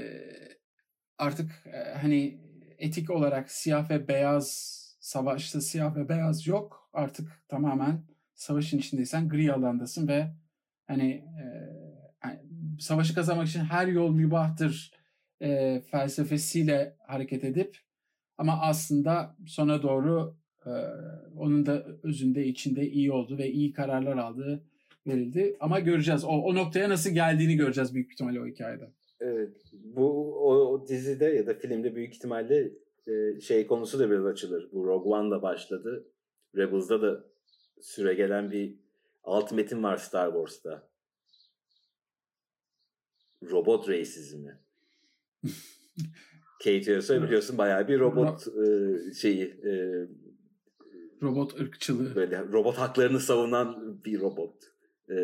artık 1.17 1.51
e, 1.65 1.93
hani 2.01 2.41
etik 2.77 3.09
olarak 3.09 3.51
siyah 3.51 3.89
ve 3.89 4.07
beyaz 4.07 4.47
savaşta 4.99 5.61
siyah 5.61 5.95
ve 5.95 6.09
beyaz 6.09 6.47
yok. 6.47 6.89
Artık 6.93 7.29
tamamen 7.47 8.03
savaşın 8.33 8.77
içindeysen 8.77 9.29
gri 9.29 9.53
alandasın 9.53 10.07
ve 10.07 10.27
hani 10.87 11.11
e, 11.11 11.45
savaşı 12.79 13.15
kazanmak 13.15 13.47
için 13.47 13.59
her 13.59 13.87
yol 13.87 14.11
mübahtır 14.11 14.91
e, 15.41 15.81
felsefesiyle 15.91 16.97
hareket 17.07 17.43
edip 17.43 17.77
ama 18.37 18.61
aslında 18.61 19.35
sona 19.47 19.83
doğru 19.83 20.40
onun 21.37 21.65
da 21.65 21.85
özünde 22.03 22.45
içinde 22.45 22.89
iyi 22.89 23.11
oldu 23.11 23.37
ve 23.37 23.51
iyi 23.51 23.73
kararlar 23.73 24.17
aldığı 24.17 24.63
verildi. 25.07 25.57
Ama 25.59 25.79
göreceğiz. 25.79 26.23
O, 26.23 26.27
o 26.27 26.55
noktaya 26.55 26.89
nasıl 26.89 27.09
geldiğini 27.09 27.55
göreceğiz 27.55 27.93
büyük 27.93 28.11
ihtimalle 28.11 28.41
o 28.41 28.45
hikayede. 28.45 28.91
Evet. 29.19 29.57
Bu 29.73 30.35
o, 30.35 30.53
o 30.53 30.87
dizide 30.87 31.25
ya 31.25 31.47
da 31.47 31.53
filmde 31.53 31.95
büyük 31.95 32.13
ihtimalle 32.13 32.71
e, 33.07 33.41
şey 33.41 33.67
konusu 33.67 33.99
da 33.99 34.11
biraz 34.11 34.25
açılır. 34.25 34.69
Bu 34.71 34.87
Rogue 34.87 35.13
One'da 35.13 35.41
başladı. 35.41 36.07
Rebels'da 36.55 37.01
da 37.01 37.23
süre 37.81 38.13
gelen 38.13 38.51
bir 38.51 38.75
alt 39.23 39.51
metin 39.51 39.83
var 39.83 39.97
Star 39.97 40.31
Wars'ta. 40.31 40.89
Robot 43.43 43.89
reisizmi. 43.89 44.59
Kate 46.63 47.23
biliyorsun 47.23 47.57
bayağı 47.57 47.87
bir 47.87 47.99
robot 47.99 48.47
e, 48.47 49.13
şeyi 49.13 49.43
e, 49.43 49.71
robot 51.21 51.59
ırkçılığı. 51.59 52.15
Böyle 52.15 52.39
robot 52.39 52.77
haklarını 52.77 53.19
savunan 53.19 53.99
bir 54.05 54.19
robot. 54.19 54.55
E, 55.09 55.15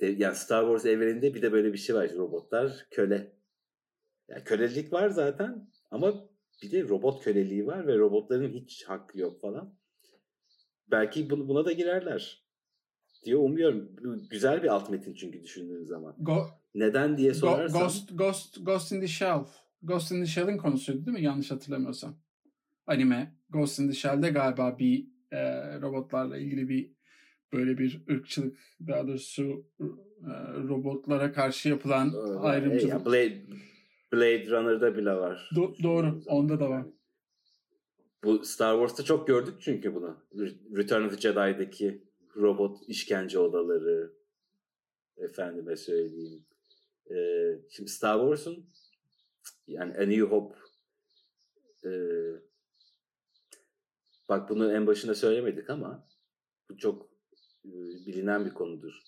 de, 0.00 0.06
yani 0.06 0.36
Star 0.36 0.62
Wars 0.62 0.86
evreninde 0.86 1.34
bir 1.34 1.42
de 1.42 1.52
böyle 1.52 1.72
bir 1.72 1.78
şey 1.78 1.96
var. 1.96 2.14
Robotlar 2.14 2.86
köle. 2.90 3.32
Yani 4.28 4.44
kölelik 4.44 4.92
var 4.92 5.08
zaten 5.08 5.70
ama 5.90 6.28
bir 6.62 6.72
de 6.72 6.88
robot 6.88 7.24
köleliği 7.24 7.66
var 7.66 7.86
ve 7.86 7.98
robotların 7.98 8.52
hiç 8.52 8.84
hakkı 8.84 9.20
yok 9.20 9.40
falan. 9.40 9.74
Belki 10.90 11.30
buna 11.30 11.64
da 11.64 11.72
girerler 11.72 12.44
diye 13.24 13.36
umuyorum. 13.36 13.96
Güzel 14.30 14.62
bir 14.62 14.68
alt 14.68 14.90
metin 14.90 15.14
çünkü 15.14 15.42
düşündüğün 15.42 15.84
zaman. 15.84 16.16
Go, 16.18 16.46
Neden 16.74 17.16
diye 17.16 17.34
sorarsan. 17.34 17.82
Ghost, 17.82 18.10
Ghost, 18.18 18.66
Ghost 18.66 18.92
in 18.92 19.00
the 19.00 19.08
Shell. 19.08 19.44
Ghost 19.82 20.12
in 20.12 20.20
the 20.20 20.26
Shell'in 20.26 20.56
konusuydu 20.56 21.06
değil 21.06 21.18
mi? 21.18 21.24
Yanlış 21.24 21.50
hatırlamıyorsam. 21.50 22.16
Anime. 22.86 23.34
Ghost 23.54 23.78
in 23.78 23.88
the 23.88 23.94
Shell'de 23.94 24.30
galiba 24.30 24.78
bir 24.78 25.06
e, 25.32 25.40
robotlarla 25.80 26.38
ilgili 26.38 26.68
bir 26.68 26.90
böyle 27.52 27.78
bir 27.78 28.02
ırkçılık 28.10 28.58
daha 28.86 29.06
doğrusu 29.06 29.66
e, 29.80 30.32
robotlara 30.68 31.32
karşı 31.32 31.68
yapılan 31.68 32.14
Öyle, 32.14 32.38
ayrımcılık. 32.38 32.92
Ya, 32.92 33.06
Blade, 33.06 33.42
Blade 34.12 34.46
Runner'da 34.50 34.96
bile 34.96 35.12
var. 35.12 35.50
Do- 35.54 35.82
doğru. 35.82 36.20
Onda 36.26 36.60
da 36.60 36.70
var. 36.70 36.86
Bu 38.24 38.44
Star 38.44 38.74
Wars'ta 38.74 39.02
çok 39.02 39.26
gördük 39.26 39.54
çünkü 39.60 39.94
bunu. 39.94 40.16
Return 40.76 41.04
of 41.04 41.10
the 41.12 41.20
Jedi'daki 41.20 42.02
robot 42.36 42.78
işkence 42.88 43.38
odaları 43.38 44.12
efendime 45.16 45.76
söyleyeyim. 45.76 46.44
Ee, 47.10 47.58
şimdi 47.70 47.90
Star 47.90 48.18
Wars'un 48.18 48.66
yani 49.66 49.94
A 49.98 50.02
New 50.02 50.22
Hope 50.22 50.54
e, 51.84 51.90
bak 54.28 54.50
bunu 54.50 54.72
en 54.72 54.86
başında 54.86 55.14
söylemedik 55.14 55.70
ama 55.70 56.08
bu 56.70 56.76
çok 56.76 57.10
e, 57.64 57.70
bilinen 58.06 58.46
bir 58.46 58.54
konudur. 58.54 59.02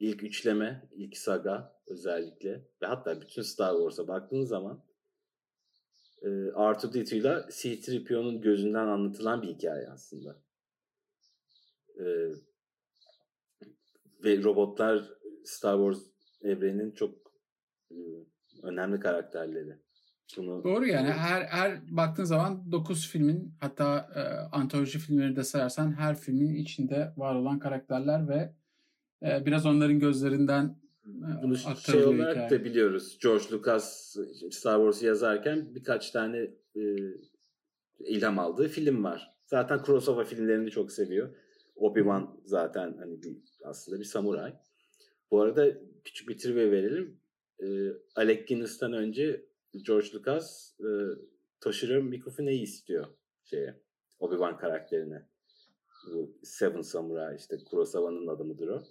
İlk 0.00 0.22
üçleme, 0.22 0.88
ilk 0.92 1.16
saga 1.16 1.80
özellikle 1.86 2.50
ve 2.82 2.86
hatta 2.86 3.20
bütün 3.20 3.42
Star 3.42 3.74
Wars'a 3.74 4.08
baktığın 4.08 4.44
zaman 4.44 4.84
e, 6.22 6.28
R2-D2 6.28 7.14
ile 7.14 7.46
C-3PO'nun 7.52 8.40
gözünden 8.40 8.86
anlatılan 8.86 9.42
bir 9.42 9.48
hikaye 9.48 9.88
aslında. 9.88 10.42
E, 11.98 12.04
ve 14.24 14.42
robotlar 14.42 15.10
Star 15.44 15.76
Wars 15.76 16.14
evreninin 16.42 16.92
çok 16.92 17.32
e, 17.90 17.96
önemli 18.62 19.00
karakterleri. 19.00 19.83
Bunu... 20.36 20.64
Doğru 20.64 20.86
yani 20.86 21.08
her 21.08 21.42
her 21.42 21.96
baktığın 21.96 22.24
zaman 22.24 22.72
9 22.72 23.08
filmin 23.08 23.54
hatta 23.60 24.10
e, 24.14 24.20
antoloji 24.56 24.98
filmleri 24.98 25.36
de 25.36 25.44
sayarsan 25.44 25.92
her 25.92 26.16
filmin 26.18 26.54
içinde 26.54 27.12
var 27.16 27.34
olan 27.34 27.58
karakterler 27.58 28.28
ve 28.28 28.52
e, 29.22 29.46
biraz 29.46 29.66
onların 29.66 29.98
gözlerinden 29.98 30.76
e, 31.06 31.42
bunu 31.42 31.56
şey 31.56 32.04
olarak 32.04 32.30
hikaye. 32.30 32.50
da 32.50 32.64
biliyoruz. 32.64 33.18
George 33.22 33.44
Lucas 33.52 34.16
Star 34.50 34.76
Wars'ı 34.76 35.06
yazarken 35.06 35.74
birkaç 35.74 36.10
tane 36.10 36.38
e, 36.76 36.82
ilham 37.98 38.38
aldığı 38.38 38.68
film 38.68 39.04
var. 39.04 39.30
Zaten 39.46 39.82
crossover 39.86 40.24
filmlerini 40.24 40.70
çok 40.70 40.92
seviyor. 40.92 41.34
Obi-Wan 41.76 42.28
zaten 42.44 42.96
hani 42.98 43.22
bir 43.22 43.36
aslında 43.64 44.00
bir 44.00 44.04
samuray. 44.04 44.54
Bu 45.30 45.42
arada 45.42 45.66
küçük 46.04 46.28
bir 46.28 46.38
trivia 46.38 46.70
verelim. 46.70 47.20
E, 47.60 47.66
Alec 48.16 48.46
Guinness'tan 48.46 48.92
önce 48.92 49.44
George 49.82 50.08
Lucas 50.14 50.74
e, 50.80 50.88
Toshiro 51.60 52.02
Mikufune'yi 52.02 52.62
istiyor 52.62 53.06
şeye 53.44 53.80
Obi-Wan 54.20 54.58
karakterine. 54.58 55.28
Bu 56.06 56.38
Seven 56.42 56.82
Samurai 56.82 57.36
işte 57.36 57.58
Kurosawa'nın 57.70 58.26
adamıdır 58.26 58.68
o. 58.68 58.82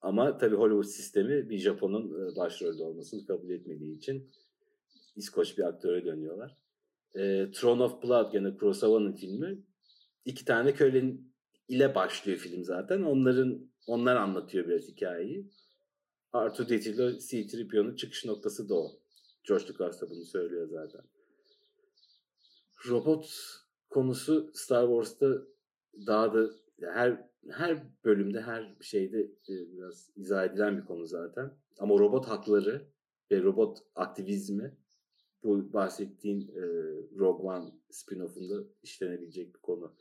Ama 0.00 0.38
tabii 0.38 0.56
Hollywood 0.56 0.84
sistemi 0.84 1.50
bir 1.50 1.58
Japon'un 1.58 2.32
e, 2.32 2.36
başrolde 2.36 2.82
olmasını 2.82 3.26
kabul 3.26 3.50
etmediği 3.50 3.96
için 3.96 4.30
İskoç 5.16 5.58
bir 5.58 5.62
aktöre 5.62 6.04
dönüyorlar. 6.04 6.56
E, 7.14 7.50
Throne 7.50 7.82
of 7.82 8.02
Blood 8.02 8.32
gene 8.32 8.56
Kurosawa'nın 8.56 9.12
filmi. 9.12 9.58
İki 10.24 10.44
tane 10.44 10.74
kölenin 10.74 11.32
ile 11.68 11.94
başlıyor 11.94 12.38
film 12.38 12.64
zaten. 12.64 13.02
Onların 13.02 13.70
onlar 13.86 14.16
anlatıyor 14.16 14.68
biraz 14.68 14.88
hikayeyi. 14.88 15.50
R2-D2 16.34 16.88
ile 16.88 17.18
C-3PO'nun 17.18 17.96
çıkış 17.96 18.24
noktası 18.24 18.68
da 18.68 18.74
o. 18.74 19.00
George 19.48 19.64
Lucas 19.68 20.00
da 20.00 20.10
bunu 20.10 20.24
söylüyor 20.24 20.68
zaten. 20.68 21.02
Robot 22.88 23.30
konusu 23.90 24.50
Star 24.54 24.86
Wars'ta 24.86 25.42
daha 26.06 26.34
da 26.34 26.50
her 26.82 27.30
her 27.48 27.82
bölümde 28.04 28.40
her 28.40 28.76
şeyde 28.80 29.20
e, 29.20 29.72
biraz 29.72 30.10
izah 30.16 30.44
edilen 30.44 30.78
bir 30.78 30.84
konu 30.84 31.06
zaten. 31.06 31.50
Ama 31.78 31.94
robot 31.94 32.28
hakları 32.28 32.86
ve 33.30 33.42
robot 33.42 33.78
aktivizmi 33.94 34.76
bu 35.42 35.72
bahsettiğin 35.72 36.48
e, 36.48 36.62
Rogue 37.18 37.50
One 37.50 37.70
spin-off'unda 37.90 38.64
işlenebilecek 38.82 39.54
bir 39.54 39.60
konu 39.60 39.96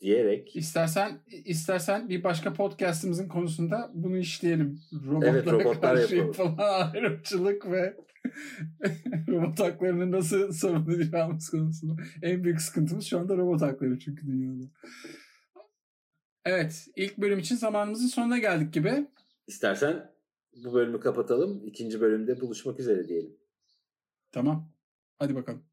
diyerek. 0.00 0.56
İstersen 0.56 1.20
istersen 1.44 2.08
bir 2.08 2.24
başka 2.24 2.52
podcast'ımızın 2.52 3.28
konusunda 3.28 3.90
bunu 3.94 4.18
işleyelim. 4.18 4.78
Robotlara 5.06 5.30
evet, 5.30 5.46
robotlar 5.46 5.80
karşı 5.80 6.16
yapalım. 6.16 6.50
yapılan 6.50 6.90
ayrımcılık 6.92 7.70
ve 7.70 7.96
robot 9.28 9.60
haklarını 9.60 10.10
nasıl 10.10 10.52
savunacağımız 10.52 11.50
konusunda. 11.50 12.02
En 12.22 12.44
büyük 12.44 12.60
sıkıntımız 12.60 13.04
şu 13.04 13.18
anda 13.18 13.36
robot 13.36 13.62
hakları 13.62 13.98
çünkü 13.98 14.26
dünyada. 14.26 14.64
Evet, 16.44 16.88
ilk 16.96 17.18
bölüm 17.18 17.38
için 17.38 17.56
zamanımızın 17.56 18.06
sonuna 18.06 18.38
geldik 18.38 18.72
gibi. 18.72 19.06
İstersen 19.46 20.12
bu 20.64 20.74
bölümü 20.74 21.00
kapatalım. 21.00 21.66
İkinci 21.66 22.00
bölümde 22.00 22.40
buluşmak 22.40 22.80
üzere 22.80 23.08
diyelim. 23.08 23.36
Tamam. 24.32 24.72
Hadi 25.18 25.34
bakalım. 25.34 25.71